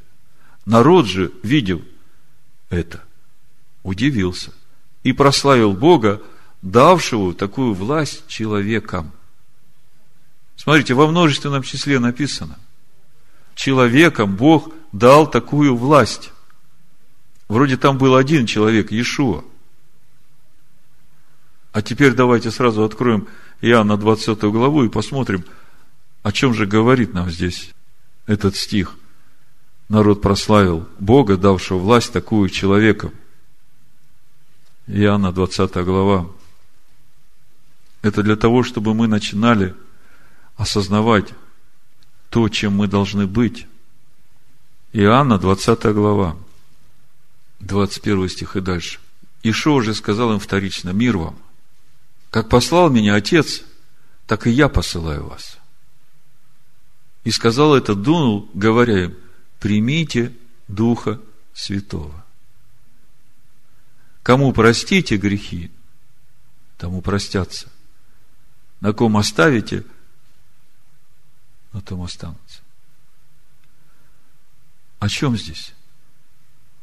[0.65, 1.81] Народ же, видел
[2.69, 3.03] это,
[3.83, 4.53] удивился
[5.03, 6.21] и прославил Бога,
[6.61, 9.11] давшего такую власть человекам.
[10.55, 12.59] Смотрите, во множественном числе написано.
[13.55, 16.30] Человекам Бог дал такую власть.
[17.51, 19.43] Вроде там был один человек, Иешуа.
[21.73, 23.27] А теперь давайте сразу откроем
[23.59, 25.43] Иоанна 20 главу и посмотрим,
[26.23, 27.71] о чем же говорит нам здесь
[28.25, 28.95] этот стих.
[29.89, 33.11] Народ прославил Бога, давшего власть такую человеком.
[34.87, 36.27] Иоанна 20 глава.
[38.01, 39.75] Это для того, чтобы мы начинали
[40.55, 41.33] осознавать
[42.29, 43.67] то, чем мы должны быть.
[44.93, 46.37] Иоанна 20 глава.
[47.61, 48.99] 21 стих и дальше.
[49.43, 51.37] Ишо уже сказал им вторично, мир вам.
[52.29, 53.63] Как послал меня Отец,
[54.27, 55.57] так и я посылаю вас.
[57.23, 59.17] И сказал это, дунул, говоря им,
[59.59, 60.33] примите
[60.67, 61.19] Духа
[61.53, 62.25] Святого.
[64.23, 65.71] Кому простите грехи,
[66.77, 67.69] тому простятся.
[68.79, 69.83] На ком оставите,
[71.73, 72.61] на том останутся.
[74.99, 75.73] О чем здесь?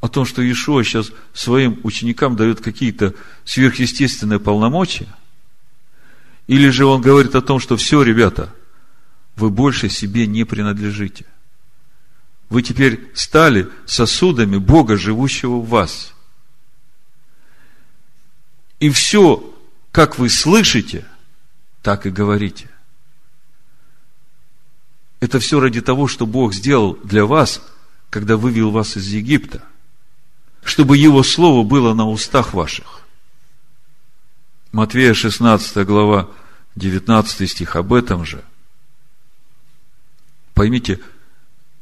[0.01, 5.09] О том, что Иешуа сейчас своим ученикам дает какие-то сверхъестественные полномочия?
[6.47, 8.55] Или же он говорит о том, что все, ребята,
[9.37, 11.27] вы больше себе не принадлежите.
[12.49, 16.15] вы теперь стали сосудами Бога, живущего в вас.
[18.81, 19.55] И все,
[19.93, 21.05] как вы слышите,
[21.83, 22.71] так и говорите.
[25.21, 27.61] Это все ради того, что Бог сделал для вас,
[28.09, 29.63] когда вывел вас из Египта,
[30.69, 33.01] чтобы Его Слово было на устах ваших.
[34.71, 36.29] Матвея 16 глава,
[36.77, 38.45] 19 стих об этом же.
[40.53, 41.01] Поймите,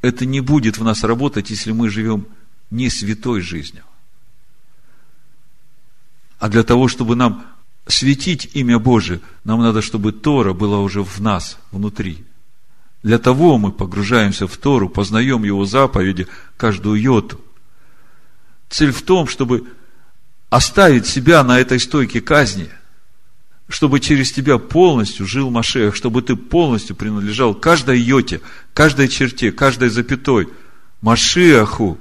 [0.02, 2.28] это не будет в нас работать, если мы живем
[2.70, 3.82] не святой жизнью.
[6.38, 7.44] А для того, чтобы нам
[7.88, 12.24] светить имя Божие, нам надо, чтобы Тора была уже в нас, внутри.
[13.02, 17.40] Для того мы погружаемся в Тору, познаем Его заповеди, каждую йоту.
[18.68, 19.66] Цель в том, чтобы
[20.50, 22.70] оставить себя на этой стойке казни,
[23.68, 28.40] чтобы через тебя полностью жил Машех, чтобы ты полностью принадлежал каждой йоте,
[28.74, 30.48] каждой черте, каждой запятой
[31.00, 31.98] Машиаху,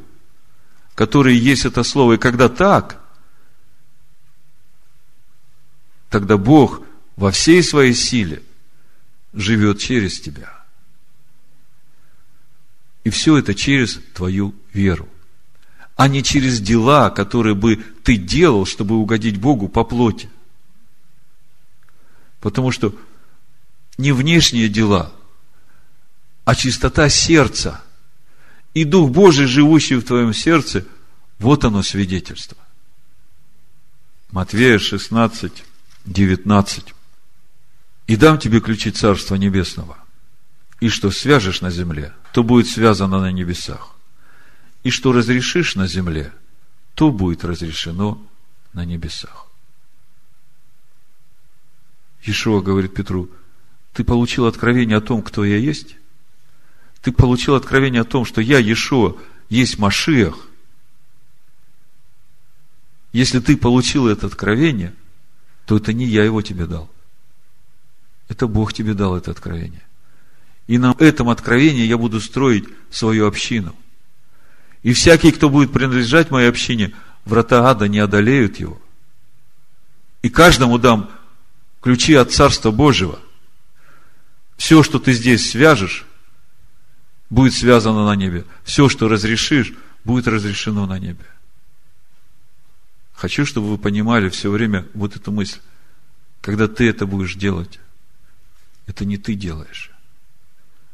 [0.93, 2.13] который есть это слово.
[2.13, 3.01] И когда так,
[6.09, 6.81] тогда Бог
[7.15, 8.43] во всей своей силе
[9.33, 10.63] живет через тебя.
[13.03, 15.07] И все это через твою веру,
[15.95, 20.29] а не через дела, которые бы ты делал, чтобы угодить Богу по плоти.
[22.41, 22.93] Потому что
[23.97, 25.11] не внешние дела,
[26.43, 27.81] а чистота сердца
[28.73, 30.85] и Дух Божий, живущий в твоем сердце,
[31.39, 32.57] вот оно свидетельство.
[34.31, 35.63] Матвея 16,
[36.05, 36.93] 19.
[38.07, 39.97] «И дам тебе ключи Царства Небесного,
[40.79, 43.94] и что свяжешь на земле, то будет связано на небесах.
[44.85, 46.31] И что разрешишь на земле,
[46.93, 48.21] то будет разрешено
[48.71, 49.47] на небесах.
[52.21, 53.31] Ишуа говорит Петру,
[53.93, 55.95] ты получил откровение о том, кто я есть?
[57.01, 59.15] Ты получил откровение о том, что я, Ешуа,
[59.49, 60.37] есть Машиах.
[63.11, 64.93] Если ты получил это откровение,
[65.65, 66.91] то это не я его тебе дал.
[68.27, 69.81] Это Бог тебе дал это откровение.
[70.67, 73.75] И на этом откровении я буду строить свою общину.
[74.85, 76.93] И всякий, кто будет принадлежать моей общине,
[77.25, 78.79] врата ада не одолеют его.
[80.21, 81.09] И каждому дам
[81.81, 83.17] ключи от Царства Божьего.
[84.57, 86.05] Все, что ты здесь свяжешь,
[87.31, 88.45] будет связано на небе.
[88.63, 89.73] Все, что разрешишь,
[90.03, 91.25] будет разрешено на небе.
[93.15, 95.61] Хочу, чтобы вы понимали все время вот эту мысль.
[96.41, 97.79] Когда ты это будешь делать,
[98.85, 99.89] это не ты делаешь.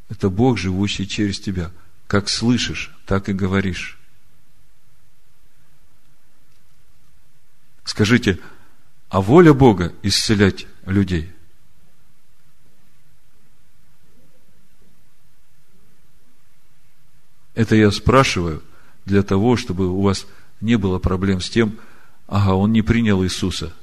[0.08, 1.72] Это Бог, живущий через тебя.
[2.12, 3.98] Как слышишь, так и говоришь.
[7.86, 8.38] Скажите,
[9.08, 11.32] а воля Бога исцелять людей?
[17.56, 18.62] Это я спрашиваю
[19.06, 20.28] для того, чтобы у вас
[20.60, 21.80] не было проблем с тем,
[22.28, 23.74] ага, он не принял Иисуса,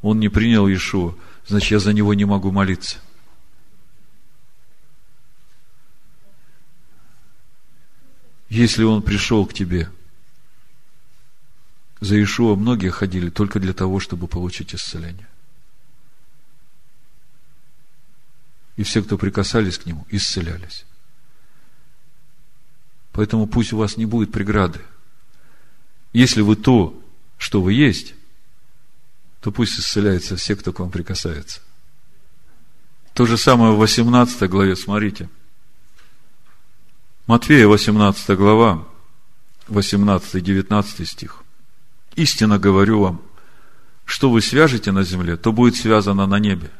[0.00, 1.16] он не принял Иешуа,
[1.46, 2.96] значит, я за него не могу молиться–
[8.54, 9.90] если он пришел к тебе.
[12.00, 15.28] За Иешуа многие ходили только для того, чтобы получить исцеление.
[18.76, 20.84] И все, кто прикасались к нему, исцелялись.
[23.12, 24.80] Поэтому пусть у вас не будет преграды.
[26.12, 27.00] Если вы то,
[27.38, 28.14] что вы есть,
[29.40, 31.60] то пусть исцеляются все, кто к вам прикасается.
[33.14, 35.28] То же самое в 18 главе, смотрите–
[37.26, 38.86] Матфея, 18 глава,
[39.68, 41.42] 18-19 стих.
[42.16, 43.22] Истинно говорю вам,
[44.04, 46.70] что вы свяжете на земле, то будет связано на небе.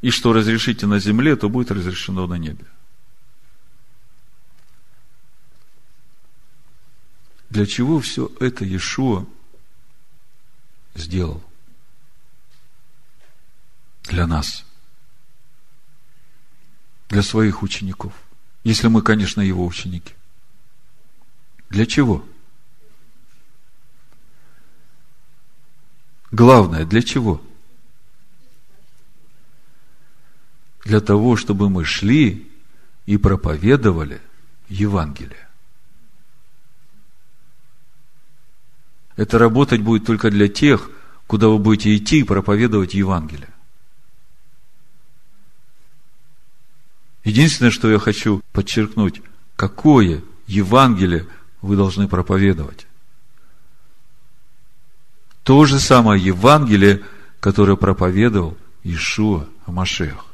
[0.00, 2.64] И что разрешите на земле, то будет разрешено на небе.
[7.50, 9.26] Для чего все это Иешуа
[10.94, 11.42] сделал?
[14.04, 14.64] Для нас.
[17.08, 18.12] Для своих учеников–
[18.64, 20.14] если мы, конечно, его ученики.
[21.68, 22.24] Для чего?
[26.30, 27.42] Главное, для чего?
[30.84, 32.50] Для того, чтобы мы шли
[33.06, 34.20] и проповедовали
[34.68, 35.48] Евангелие.
[39.16, 40.90] Это работать будет только для тех,
[41.26, 43.51] куда вы будете идти и проповедовать Евангелие.
[47.24, 49.22] Единственное, что я хочу подчеркнуть,
[49.56, 51.26] какое Евангелие
[51.60, 52.86] вы должны проповедовать.
[55.44, 57.02] То же самое Евангелие,
[57.40, 60.26] которое проповедовал Ишуа Амашех.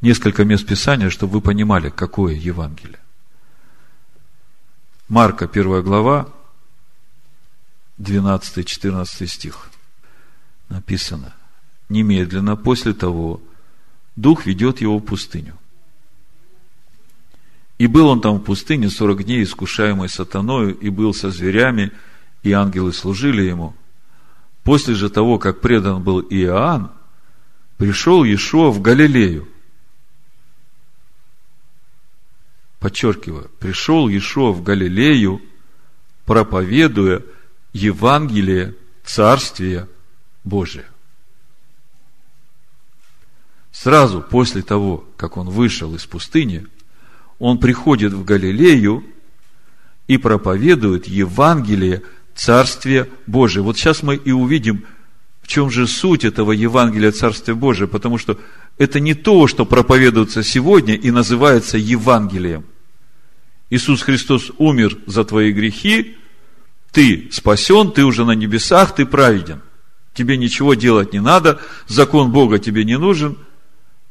[0.00, 2.98] Несколько мест Писания, чтобы вы понимали, какое Евангелие.
[5.08, 6.28] Марка, 1 глава,
[7.98, 9.68] 12-14 стих.
[10.68, 11.34] Написано.
[11.88, 13.40] Немедленно после того
[14.16, 15.56] Дух ведет его в пустыню.
[17.78, 21.92] И был он там в пустыне сорок дней, искушаемый сатаною, и был со зверями,
[22.42, 23.74] и ангелы служили ему.
[24.64, 26.90] После же того, как предан был Иоанн,
[27.78, 29.48] пришел Иешуа в Галилею.
[32.78, 35.40] Подчеркиваю, пришел Иешуа в Галилею,
[36.26, 37.22] проповедуя
[37.72, 39.88] Евангелие Царствия
[40.44, 40.84] Божия.
[43.72, 46.66] Сразу после того, как он вышел из пустыни,
[47.38, 49.04] он приходит в Галилею
[50.08, 52.02] и проповедует Евангелие
[52.34, 53.62] Царствия Божия.
[53.62, 54.84] Вот сейчас мы и увидим,
[55.40, 58.38] в чем же суть этого Евангелия Царствия Божия, потому что
[58.76, 62.64] это не то, что проповедуется сегодня и называется Евангелием.
[63.68, 66.16] Иисус Христос умер за твои грехи,
[66.92, 69.62] ты спасен, ты уже на небесах, ты праведен.
[70.12, 73.38] Тебе ничего делать не надо, закон Бога тебе не нужен.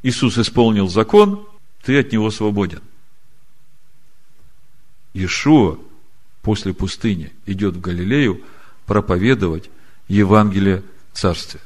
[0.01, 1.47] Иисус исполнил закон,
[1.83, 2.81] ты от него свободен.
[5.13, 5.77] Иешуа
[6.41, 8.43] после пустыни идет в Галилею
[8.85, 9.69] проповедовать
[10.07, 10.83] Евангелие
[11.13, 11.61] Царствия.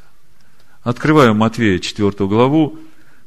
[0.81, 2.79] Открываем Матвея 4 главу,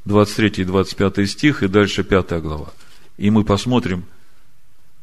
[0.04, 2.72] 23 и 25 стих, и дальше 5 глава.
[3.16, 4.04] И мы посмотрим,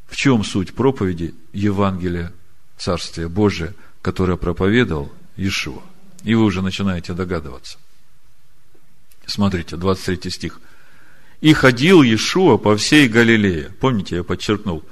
[0.08, 2.32] в чем суть проповеди Евангелия
[2.78, 5.82] Царствия Божия, которое проповедовал Иешуа.
[6.24, 7.80] И вы уже начинаете догадываться.
[9.26, 10.60] Смотрите, 23 стих.
[11.42, 13.72] «И ходил Иешуа по всей Галилее».
[13.80, 14.84] Помните, я подчеркнул,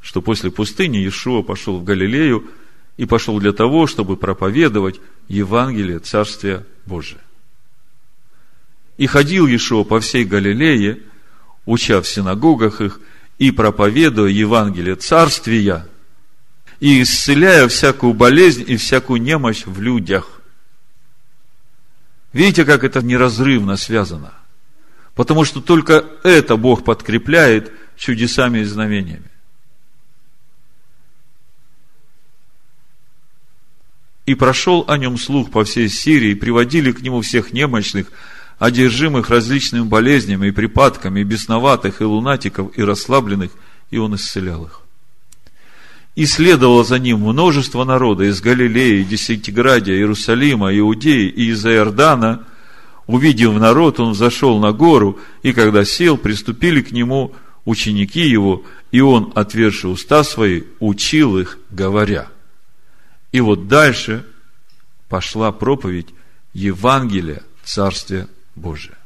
[0.00, 2.48] что после пустыни Иешуа пошел в Галилею
[2.96, 7.20] и пошел для того, чтобы проповедовать Евангелие Царствия Божия.
[8.96, 11.00] И ходил Иешуа по всей Галилее,
[11.66, 13.00] уча в синагогах их
[13.38, 15.86] и проповедуя Евангелие Царствия,
[16.80, 20.37] и исцеляя всякую болезнь и всякую немощь в людях.
[22.32, 24.34] Видите, как это неразрывно связано?
[25.14, 29.30] Потому что только это Бог подкрепляет чудесами и знамениями.
[34.26, 38.12] И прошел о нем слух по всей Сирии, приводили к нему всех немощных,
[38.58, 43.52] одержимых различными болезнями и припадками, и бесноватых, и лунатиков, и расслабленных,
[43.90, 44.82] и он исцелял их.
[46.18, 52.44] И следовало за ним множество народа из Галилеи, Десятиградия, Иерусалима, Иудеи и из Иордана.
[53.06, 59.00] Увидев народ, он зашел на гору, и когда сел, приступили к нему ученики его, и
[59.00, 62.28] он, отверши уста свои, учил их, говоря–
[63.32, 64.26] и вот дальше
[65.08, 66.08] пошла проповедь
[66.54, 68.96] Евангелия Царствия Божия.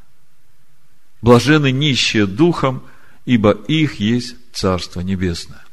[1.20, 2.84] Блажены нищие духом,
[3.24, 5.64] ибо их есть Царство Небесное.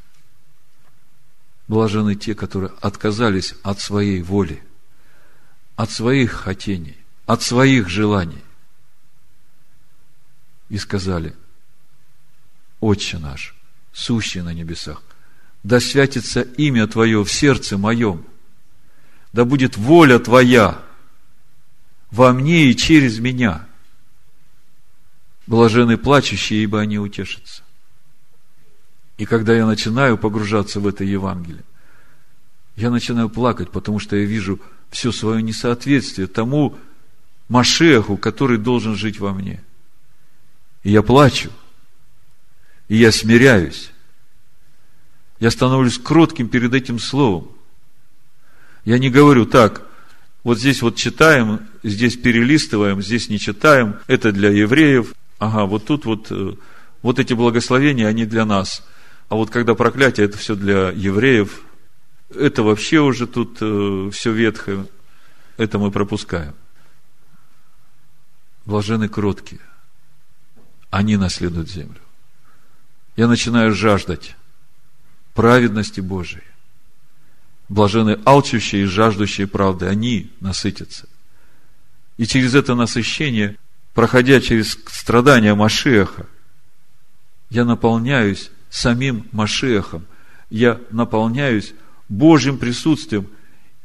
[1.70, 4.60] Блажены те, которые отказались от своей воли,
[5.76, 6.96] от своих хотений,
[7.26, 8.42] от своих желаний.
[10.68, 11.32] И сказали,
[12.80, 13.54] Отче наш,
[13.92, 15.00] сущий на небесах,
[15.62, 18.26] да святится имя Твое в сердце моем–
[19.32, 20.82] да будет воля Твоя
[22.10, 23.64] во мне и через меня.
[25.46, 27.62] Блажены плачущие, ибо они утешатся.
[29.20, 31.62] И когда я начинаю погружаться в это Евангелие,
[32.76, 34.58] я начинаю плакать, потому что я вижу
[34.90, 36.78] все свое несоответствие тому
[37.50, 39.62] Машеху, который должен жить во мне.
[40.84, 41.50] И я плачу,
[42.88, 43.90] и я смиряюсь.
[45.38, 47.48] Я становлюсь кротким перед этим словом.
[48.86, 49.86] Я не говорю так,
[50.44, 56.06] вот здесь вот читаем, здесь перелистываем, здесь не читаем, это для евреев, ага, вот тут
[56.06, 56.54] вот, э,
[57.02, 58.82] вот эти благословения, они для нас.
[59.30, 61.62] А вот когда проклятие, это все для евреев,
[62.30, 64.88] это вообще уже тут э, все ветхое,
[65.56, 66.52] это мы пропускаем.
[68.64, 69.60] Блажены кроткие,
[70.90, 72.00] они наследуют землю.
[73.14, 74.34] Я начинаю жаждать
[75.34, 76.42] праведности Божией.
[77.68, 81.08] Блажены алчущие и жаждущие правды, они насытятся.
[82.16, 83.56] И через это насыщение,
[83.94, 86.26] проходя через страдания Машеха,
[87.48, 90.06] я наполняюсь самим Машехом,
[90.48, 91.74] я наполняюсь
[92.08, 93.26] Божьим присутствием,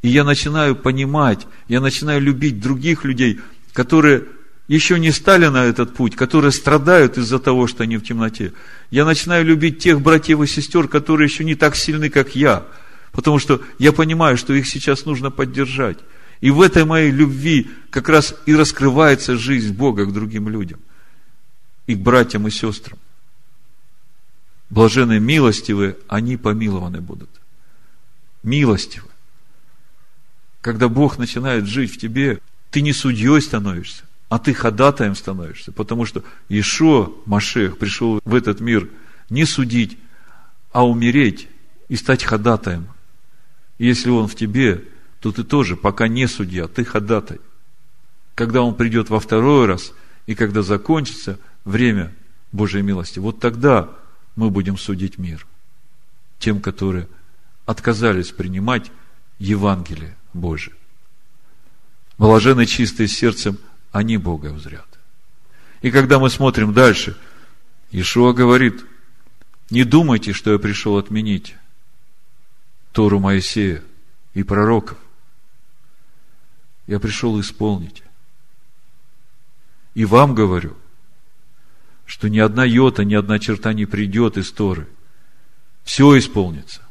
[0.01, 3.39] и я начинаю понимать, я начинаю любить других людей,
[3.73, 4.23] которые
[4.67, 8.53] еще не стали на этот путь, которые страдают из-за того, что они в темноте.
[8.89, 12.65] Я начинаю любить тех братьев и сестер, которые еще не так сильны, как я–
[13.15, 15.97] Потому что я понимаю, что их сейчас нужно поддержать.
[16.41, 20.81] И в этой моей любви как раз и раскрывается жизнь Бога к другим людям.
[21.88, 22.99] И к братьям и сестрам.
[24.76, 27.30] Блаженные милостивые, они помилованы будут.
[28.43, 29.07] Милостивы.
[30.59, 36.05] Когда Бог начинает жить в тебе, ты не судьей становишься, а ты ходатаем становишься, потому
[36.05, 38.89] что Ишо, Машех, пришел в этот мир
[39.30, 39.97] не судить,
[40.73, 41.47] а умереть
[41.88, 42.89] и стать ходатаем.
[43.80, 44.84] Если он в тебе,
[45.21, 47.39] то ты тоже пока не судья, ты ходатай.
[48.36, 49.93] Когда он придет во второй раз,
[50.26, 52.13] и когда закончится время
[52.51, 53.89] Божьей милости, вот тогда
[54.36, 55.45] мы будем судить мир.
[56.39, 57.07] Тем, которые
[57.65, 58.91] отказались принимать
[59.39, 60.75] Евангелие Божие.
[62.17, 63.57] Блажены чистые сердцем,
[63.91, 64.88] они Бога узрят.
[65.81, 67.17] И когда мы смотрим дальше,
[67.91, 68.86] Ишуа говорит,
[69.69, 71.55] не думайте, что я пришел отменить
[72.91, 73.83] Тору Моисея
[74.33, 74.97] и пророков.
[76.88, 78.03] Я пришел исполнить.
[79.95, 80.75] И вам говорю,
[82.06, 84.88] что ни одна йота, ни одна черта не придет из Торы.
[85.84, 86.82] Все исполнится.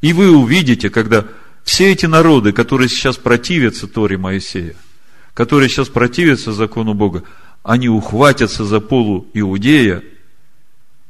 [0.00, 1.26] И вы увидите, когда
[1.64, 4.74] все эти народы, которые сейчас противятся Торе Моисея,
[5.34, 7.24] которые сейчас противятся закону Бога,
[7.62, 10.02] они ухватятся за полу Иудея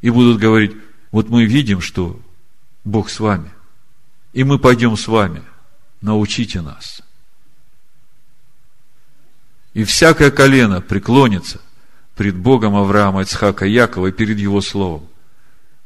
[0.02, 0.76] и будут говорить,
[1.10, 2.20] вот мы видим, что
[2.84, 3.50] Бог с вами,
[4.32, 5.42] и мы пойдем с вами,
[6.00, 7.02] научите нас.
[9.72, 11.60] И всякое колено преклонится
[12.22, 15.08] пред Богом Авраама, Ицхака, Якова и перед Его Словом.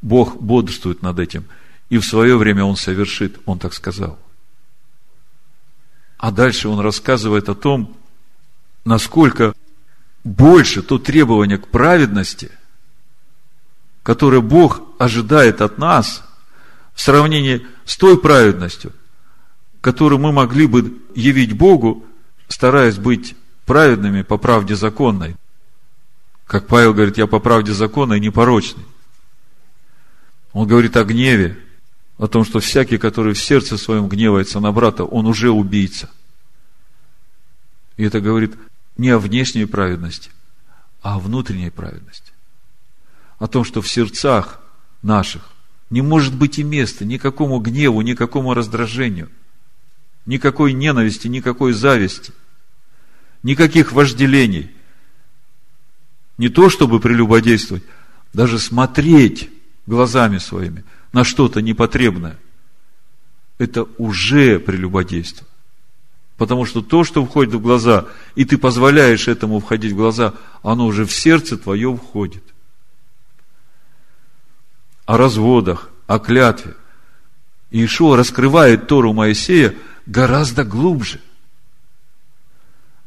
[0.03, 1.47] Бог бодрствует над этим,
[1.89, 4.19] и в свое время Он совершит, Он так сказал.
[6.19, 7.97] А дальше Он рассказывает о том,
[8.85, 9.55] насколько
[10.25, 12.51] больше то требование к праведности,
[14.03, 16.23] которое Бог ожидает от нас,
[16.93, 18.93] в сравнении с той праведностью,
[19.81, 22.05] которую мы могли бы явить Богу,
[22.49, 23.35] стараясь быть
[23.65, 25.35] праведными по правде законной.
[26.47, 28.85] Как Павел говорит, я по правде законной непорочный.
[30.53, 31.59] Он говорит о гневе,
[32.19, 36.09] о том, что всякий, который в сердце своем гневается на брата, он уже убийца.
[37.97, 38.55] И это говорит
[38.97, 40.31] не о внешней праведности,
[41.03, 42.33] а о внутренней праведности.
[43.39, 44.61] О том, что в сердцах
[45.03, 45.51] наших
[45.91, 49.31] не может быть и места никакому гневу, никакому раздражению,
[50.27, 52.33] никакой ненависти, никакой зависти,
[53.43, 54.76] никаких вожделений.
[56.39, 57.85] Не то, чтобы прелюбодействовать,
[58.33, 59.51] даже смотреть
[59.87, 62.39] глазами своими на что-то непотребное.
[63.59, 65.47] Это уже прелюбодейство.
[66.37, 70.87] Потому что то, что входит в глаза, и ты позволяешь этому входить в глаза, оно
[70.87, 72.45] уже в сердце твое входит
[75.07, 76.75] о разводах, о клятве.
[77.71, 79.75] Иешуа раскрывает Тору Моисея
[80.05, 81.21] гораздо глубже.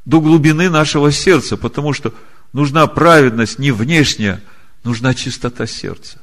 [0.06, 2.14] До глубины нашего сердца, потому что
[2.54, 4.41] нужна праведность не внешняя,
[4.84, 6.20] нужна чистота сердца.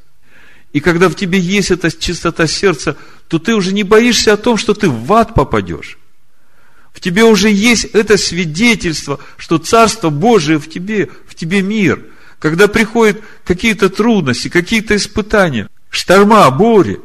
[0.73, 2.97] И когда в тебе есть эта чистота сердца,
[3.29, 5.99] то ты уже не боишься о том, что ты в ад попадешь.
[6.93, 12.05] В тебе уже есть это свидетельство, что Царство Божие в тебе, в тебе мир–
[12.39, 17.01] когда приходят какие-то трудности, какие-то испытания, шторма, бури,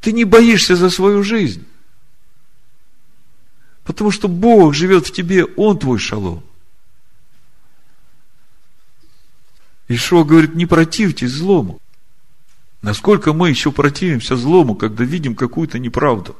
[0.00, 1.64] ты не боишься за свою жизнь.
[3.84, 6.42] Потому что Бог живет в тебе, Он твой шалом.
[9.88, 11.80] Ишо говорит, не противьтесь злому.
[12.82, 16.36] Насколько мы еще противимся злому, когда видим какую-то неправду.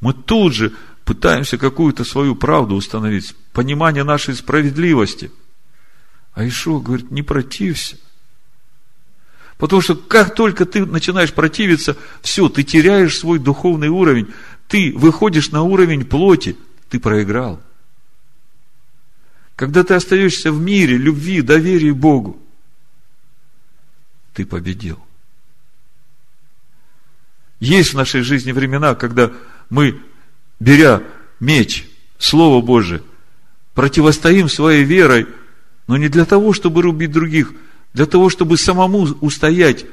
[0.00, 0.72] Мы тут же
[1.04, 5.30] пытаемся какую-то свою правду установить, понимание нашей справедливости–
[6.38, 7.96] а Ишуа говорит, не протився.
[9.56, 14.28] Потому что как только ты начинаешь противиться, все, ты теряешь свой духовный уровень,
[14.68, 16.56] ты выходишь на уровень плоти,
[16.90, 17.60] ты проиграл.
[19.56, 22.40] Когда ты остаешься в мире, любви, доверии Богу,
[24.38, 25.04] ты победил.
[27.58, 29.32] Есть в нашей жизни времена, когда
[29.68, 30.00] мы,
[30.60, 31.02] беря
[31.40, 33.02] меч, Слово Божие,
[33.74, 35.26] противостоим своей верой
[35.88, 37.52] но не для того, чтобы рубить других,
[37.94, 39.86] для того, чтобы самому устоять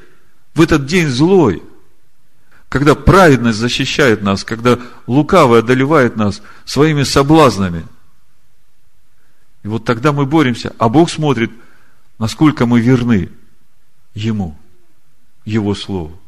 [0.53, 1.63] в этот день злой,
[2.69, 4.77] когда праведность защищает нас, когда
[5.07, 7.87] лукавый одолевает нас своими соблазнами.
[9.63, 11.49] И вот тогда мы боремся, а Бог смотрит,
[12.19, 13.31] насколько мы верны
[14.15, 14.57] Ему,
[15.45, 16.19] Его Слову.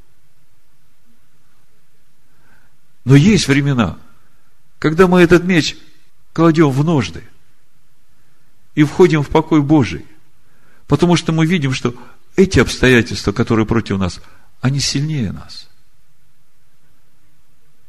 [3.05, 3.97] Но есть времена,
[4.77, 5.75] когда мы этот меч
[6.33, 7.23] кладем в ножды–
[8.77, 10.05] и входим в покой Божий.
[10.85, 11.95] Потому что мы видим, что
[12.35, 14.21] эти обстоятельства, которые против нас,
[14.61, 15.67] они сильнее нас.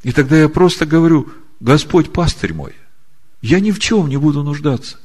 [0.02, 1.30] И тогда я просто говорю,
[1.60, 2.74] Господь пастырь мой,
[3.42, 4.96] я ни в чем не буду нуждаться.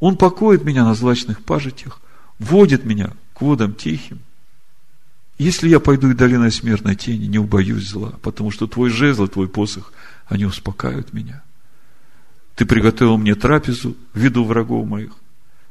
[0.00, 2.00] Он покоит меня на злачных пажитях,
[2.38, 4.20] водит меня к водам тихим.
[5.36, 9.48] Если я пойду и долиной смертной тени, не убоюсь зла, потому что твой жезл, твой
[9.48, 9.92] посох,
[10.26, 11.42] они успокаивают меня.
[12.54, 15.12] Ты приготовил мне трапезу в виду врагов моих.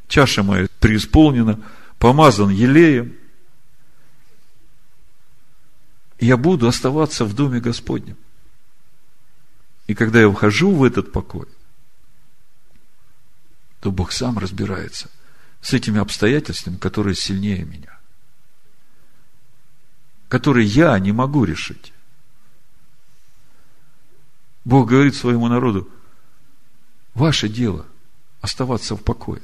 [0.09, 1.59] Чаша моя преисполнена,
[1.97, 3.15] помазан елеем.
[6.19, 8.17] Я буду оставаться в доме Господнем.
[9.87, 11.47] И когда я вхожу в этот покой,
[13.79, 15.09] то Бог сам разбирается
[15.63, 17.97] с этими обстоятельствами, которые сильнее меня,
[20.27, 21.93] которые я не могу решить.
[24.65, 25.89] Бог говорит своему народу,
[27.13, 27.85] ваше дело
[28.41, 29.41] оставаться в покое.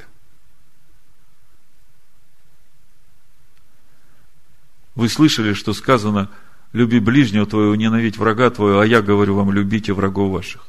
[4.96, 6.30] Вы слышали, что сказано,
[6.74, 10.68] люби ближнего твоего, ненавидь врага твоего, а я говорю вам, любите врагов ваших.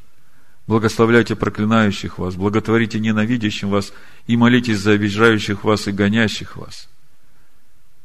[0.70, 3.92] Благословляйте проклинающих вас, благотворите ненавидящим вас
[4.28, 6.88] и молитесь за обижающих вас и гонящих вас.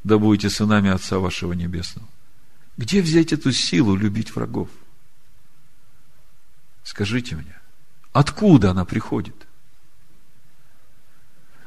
[0.04, 2.08] Да будете сынами Отца вашего Небесного.
[2.76, 4.68] Где взять эту силу любить врагов?
[6.84, 7.56] Скажите мне,
[8.14, 9.36] откуда она приходит?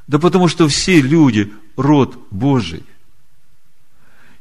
[0.09, 2.83] Да потому что все люди– род Божий.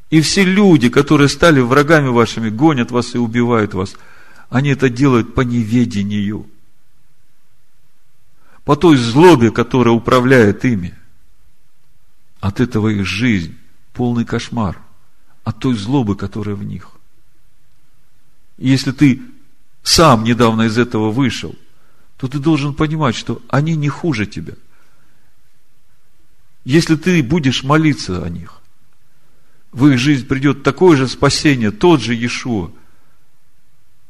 [0.09, 3.95] И все люди, которые стали врагами вашими, гонят вас и убивают вас–
[4.49, 6.49] они это делают по неведению.
[8.63, 10.95] По той злобе, которая управляет ими.
[12.39, 13.57] От этого их жизнь
[13.93, 14.81] полный кошмар.
[15.43, 16.91] От той злобы, которая в них.
[18.57, 19.21] Если ты
[19.83, 21.55] сам недавно из этого вышел,
[22.17, 24.55] то ты должен понимать, что они не хуже тебя.
[26.65, 28.61] Если ты будешь молиться о них,
[29.71, 32.71] в их жизнь придет такое же спасение, тот же Иешуа–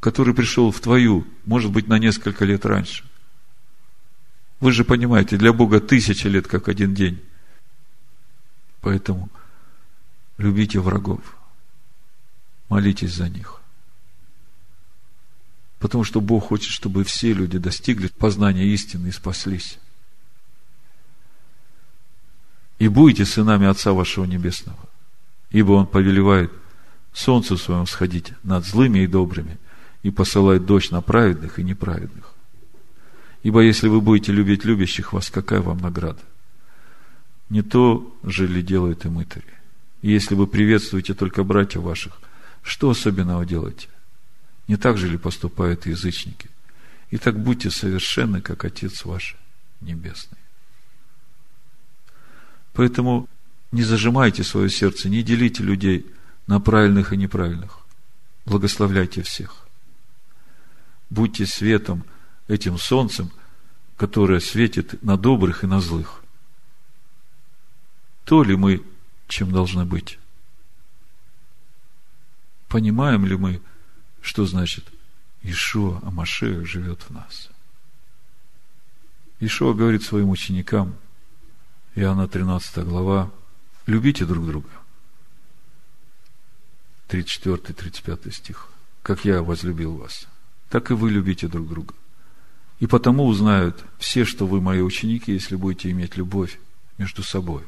[0.08, 3.04] который пришел в твою, может быть, на несколько лет раньше.
[4.62, 7.22] Вы же понимаете, для Бога тысяча лет, как один день.
[8.80, 9.30] Поэтому
[10.38, 11.20] любите врагов,
[12.70, 13.60] молитесь за них.
[15.80, 19.78] Потому что Бог хочет, чтобы все люди достигли познания истины и спаслись.
[22.80, 24.80] И будете сынами Отца вашего Небесного,
[25.50, 26.50] ибо Он повелевает
[27.12, 29.58] солнцу своему сходить над злыми и добрыми–
[30.04, 32.34] и посылает дождь на праведных и неправедных.
[33.44, 36.22] Ибо если вы будете любить любящих вас, какая вам награда?
[37.50, 39.46] Не то же ли делают и мытари?
[40.02, 42.20] И если вы приветствуете только братьев ваших,
[42.62, 43.88] что особенного делаете?
[44.68, 46.50] Не так же ли поступают язычники?
[47.10, 49.38] И так будьте совершенны, как Отец ваш
[49.80, 50.38] Небесный.
[52.74, 53.30] Поэтому
[53.72, 56.06] не зажимайте свое сердце, не делите людей
[56.48, 57.80] на правильных и неправильных.
[58.46, 59.67] Благословляйте всех
[61.10, 62.04] будьте светом,
[62.48, 63.32] этим солнцем,
[63.98, 66.22] которое светит на добрых и на злых.
[68.26, 68.84] То ли мы,
[69.28, 70.20] чем должны быть?
[72.68, 73.62] Понимаем ли мы,
[74.22, 74.86] что значит
[75.42, 77.50] Ишуа Амашея живет в нас?
[79.40, 80.96] Ишуа говорит своим ученикам,
[81.96, 83.32] Иоанна 13 глава,
[83.86, 84.70] любите друг друга.
[87.08, 88.68] 34-35 стих.
[89.02, 90.28] Как я возлюбил вас
[90.70, 91.94] так и вы любите друг друга.
[92.80, 96.60] И потому узнают все, что вы мои ученики, если будете иметь любовь
[96.98, 97.64] между собой.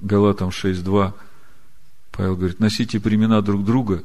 [0.00, 1.14] Галатам 6.2
[2.12, 4.02] Павел говорит, носите племена друг друга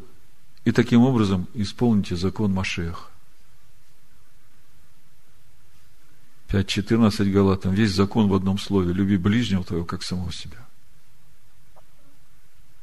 [0.66, 3.10] и таким образом исполните закон Машех.
[6.50, 10.68] 5.14 Галатам, весь закон в одном слове, люби ближнего твоего, как самого себя.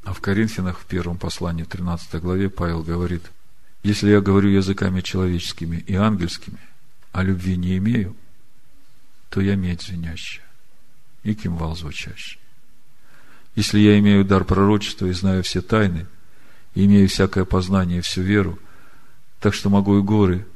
[0.05, 3.31] А в Коринфянах в первом послании, 13 главе, Павел говорит,
[3.83, 6.59] если я говорю языками человеческими и ангельскими,
[7.13, 8.17] а любви не имею,
[9.29, 10.45] то я медь звенящая
[11.23, 12.39] и кимвал звучащий.
[13.57, 16.07] Если я имею дар пророчества и знаю все тайны,
[16.75, 18.59] и имею всякое познание и всю веру,
[19.41, 20.47] так что могу и горы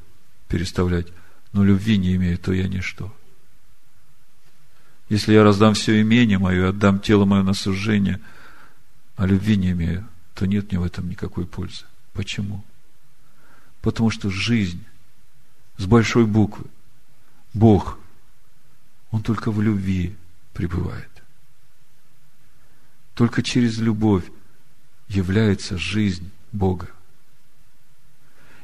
[0.49, 1.09] переставлять,
[1.53, 3.15] но любви не имею, то я ничто.
[5.09, 8.21] Если я раздам все имение мое, отдам тело мое на сужение–
[9.17, 11.85] а любви не имею, то нет мне в этом никакой пользы.
[12.12, 12.65] Почему?
[13.81, 14.85] Потому что жизнь
[15.77, 16.67] с большой буквы,
[17.53, 17.99] Бог,
[19.11, 20.17] Он только в любви
[20.53, 21.11] пребывает.
[23.15, 24.25] Только через любовь
[25.09, 26.91] является жизнь Бога.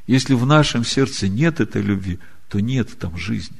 [0.06, 3.58] Если в нашем сердце нет этой любви, то нет там жизни.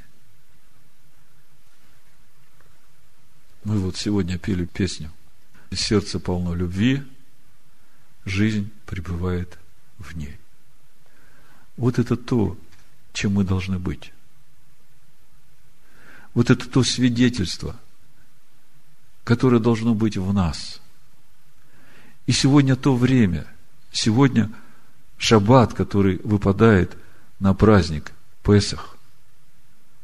[3.62, 5.12] Мы вот сегодня пели песню
[5.76, 7.02] сердце полно любви,
[8.24, 9.58] жизнь пребывает
[9.98, 10.36] в ней.
[11.76, 12.56] Вот это то,
[13.12, 14.12] чем мы должны быть.
[16.34, 17.78] Вот это то свидетельство,
[19.24, 20.80] которое должно быть в нас.
[22.26, 23.46] И сегодня то время,
[23.90, 24.52] сегодня
[25.18, 26.96] шаббат, который выпадает
[27.40, 28.12] на праздник
[28.42, 28.96] Песах,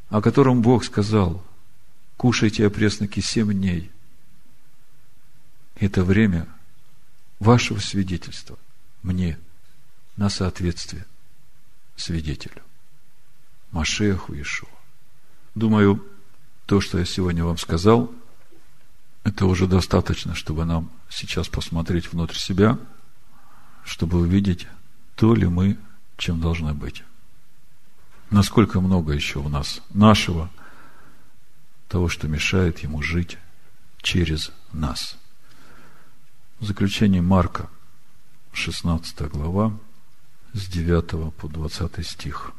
[0.09, 1.45] о котором Бог сказал,
[2.17, 3.91] кушайте опресноки семь дней.
[5.77, 6.49] Это время
[7.39, 8.59] вашего свидетельства
[9.03, 9.39] мне
[10.16, 11.07] на соответствие
[11.97, 12.62] свидетелю.
[13.72, 14.68] Машеху Ишуа.
[15.55, 16.05] Думаю,
[16.66, 18.11] то, что я сегодня вам сказал,
[19.24, 22.79] это уже достаточно, чтобы нам сейчас посмотреть внутрь себя,
[23.85, 24.66] чтобы увидеть,
[25.14, 25.79] то ли мы,
[26.16, 27.03] чем должны быть.
[28.31, 30.51] Насколько много еще у нас нашего,
[31.89, 33.39] того, что мешает ему жить
[34.03, 35.18] через нас.
[36.59, 37.68] В заключение Марка,
[38.54, 39.76] 16 глава,
[40.54, 42.52] с 9 по 20 стих.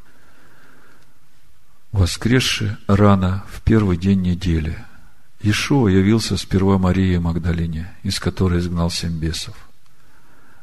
[1.91, 4.85] Воскресши рано в первый день недели,
[5.41, 9.55] Ишуа явился сперва Марии Магдалине, из которой изгнал семь бесов.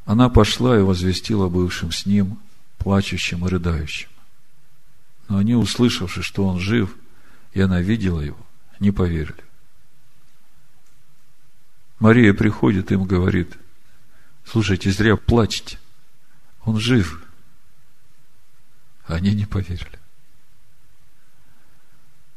[0.05, 2.39] Она пошла и возвестила бывшим с ним,
[2.78, 4.11] плачущим и рыдающим.
[5.28, 6.95] Но они, услышавши, что он жив,
[7.53, 8.47] и она видела его,
[8.78, 9.43] не поверили.
[12.05, 13.57] Мария приходит им говорит,
[14.45, 15.79] слушайте, зря плачете.
[16.67, 17.25] Он жив.
[19.07, 19.99] Они не поверили.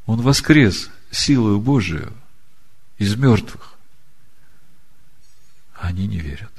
[0.06, 2.14] Он воскрес силою Божию
[2.98, 3.74] из мертвых.
[5.76, 6.54] Они не верят.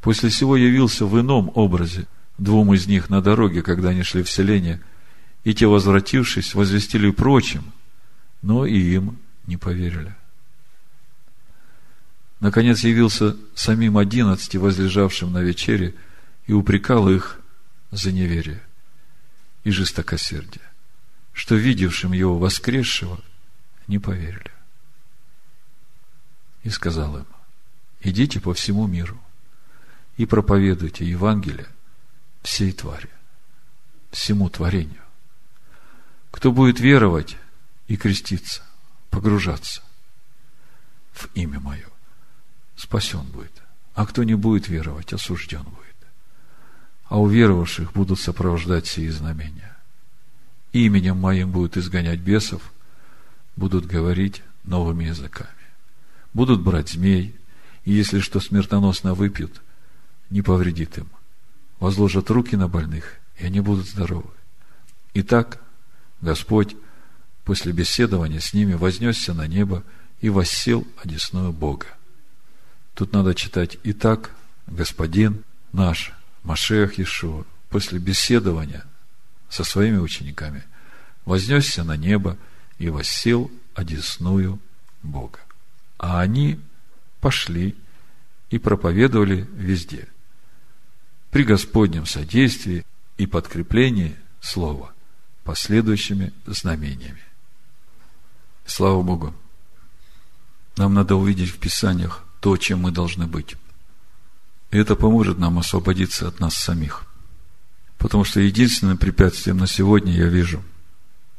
[0.00, 2.06] После всего явился в ином образе
[2.38, 4.80] двум из них на дороге, когда они шли в селение,
[5.42, 7.72] и те, возвратившись, возвестили прочим,
[8.40, 9.18] но и им
[9.48, 10.14] не поверили.
[12.40, 15.94] Наконец явился самим одиннадцати, возлежавшим на вечере,
[16.46, 17.38] и упрекал их
[17.90, 18.62] за неверие
[19.62, 20.64] и жестокосердие,
[21.32, 23.20] что видевшим его воскресшего
[23.86, 24.50] не поверили.
[26.62, 27.26] И сказал им,
[28.00, 29.20] идите по всему миру
[30.16, 31.68] и проповедуйте Евангелие
[32.42, 33.10] всей твари,
[34.10, 35.02] всему творению.
[36.30, 37.36] Кто будет веровать
[37.86, 38.62] и креститься,
[39.10, 39.82] погружаться
[41.12, 41.89] в имя Мое,
[42.80, 43.52] спасен будет.
[43.94, 45.96] А кто не будет веровать, осужден будет.
[47.04, 49.76] А у веровавших будут сопровождать сии знамения.
[50.72, 52.72] Именем моим будут изгонять бесов,
[53.56, 55.50] будут говорить новыми языками.
[56.32, 57.36] Будут брать змей,
[57.84, 59.60] и если что смертоносно выпьют,
[60.30, 61.08] не повредит им.
[61.80, 64.30] Возложат руки на больных, и они будут здоровы.
[65.12, 65.62] Итак,
[66.20, 66.76] Господь
[67.44, 69.82] после беседования с ними вознесся на небо
[70.20, 71.86] и воссел одесную Бога.
[73.00, 74.30] Тут надо читать «Итак,
[74.66, 75.42] Господин
[75.72, 78.84] наш, Машех Иешуа, после беседования
[79.48, 80.64] со своими учениками,
[81.24, 82.36] вознесся на небо
[82.76, 84.60] и воссел одесную
[85.02, 85.38] Бога.
[85.96, 86.60] А они
[87.22, 87.74] пошли
[88.50, 90.06] и проповедовали везде.
[91.30, 92.84] При Господнем содействии
[93.16, 94.92] и подкреплении Слова
[95.44, 97.24] последующими знамениями.
[98.66, 99.34] Слава Богу!
[100.76, 103.56] Нам надо увидеть в Писаниях то, чем мы должны быть.
[104.70, 107.04] И это поможет нам освободиться от нас самих.
[107.98, 110.62] Потому что единственным препятствием на сегодня я вижу,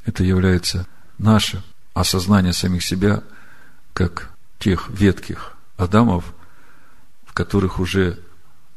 [0.05, 0.87] это является
[1.17, 3.23] наше осознание самих себя,
[3.93, 6.33] как тех ветких Адамов,
[7.25, 8.19] в которых уже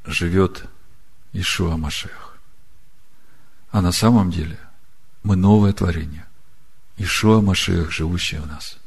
[0.04, 0.64] живет
[1.32, 2.36] Ишуа Машех.
[3.70, 4.58] А на самом деле
[5.22, 6.26] мы новое творение.
[6.96, 8.78] Ишуа Машех, живущий в нас.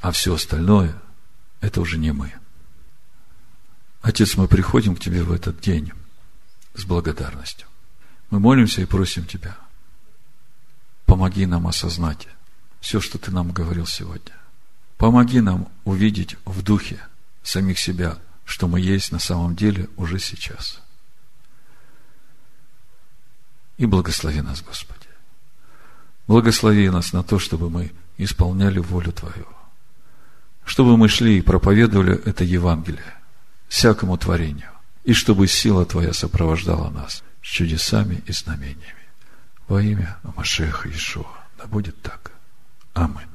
[0.00, 0.94] А все остальное–
[1.60, 2.32] это уже не мы.
[4.02, 5.92] Отец, мы приходим к Тебе в этот день
[6.74, 7.66] с благодарностью.
[8.30, 9.56] Мы молимся и просим Тебя.
[11.04, 12.28] Помоги нам осознать
[12.80, 14.34] все, что Ты нам говорил сегодня.
[14.96, 17.00] Помоги нам увидеть в духе
[17.42, 20.80] самих себя, что мы есть на самом деле уже сейчас.
[23.76, 25.08] И благослови нас, Господи.
[26.26, 29.46] Благослови нас на то, чтобы мы исполняли волю Твою.
[30.64, 33.19] Чтобы мы шли и проповедовали это Евангелие
[33.70, 34.70] всякому творению,
[35.04, 39.06] и чтобы сила Твоя сопровождала нас с чудесами и знамениями.
[39.68, 41.24] Во имя Машеха Ишуа.
[41.56, 42.32] Да будет так.
[42.92, 43.29] Аминь.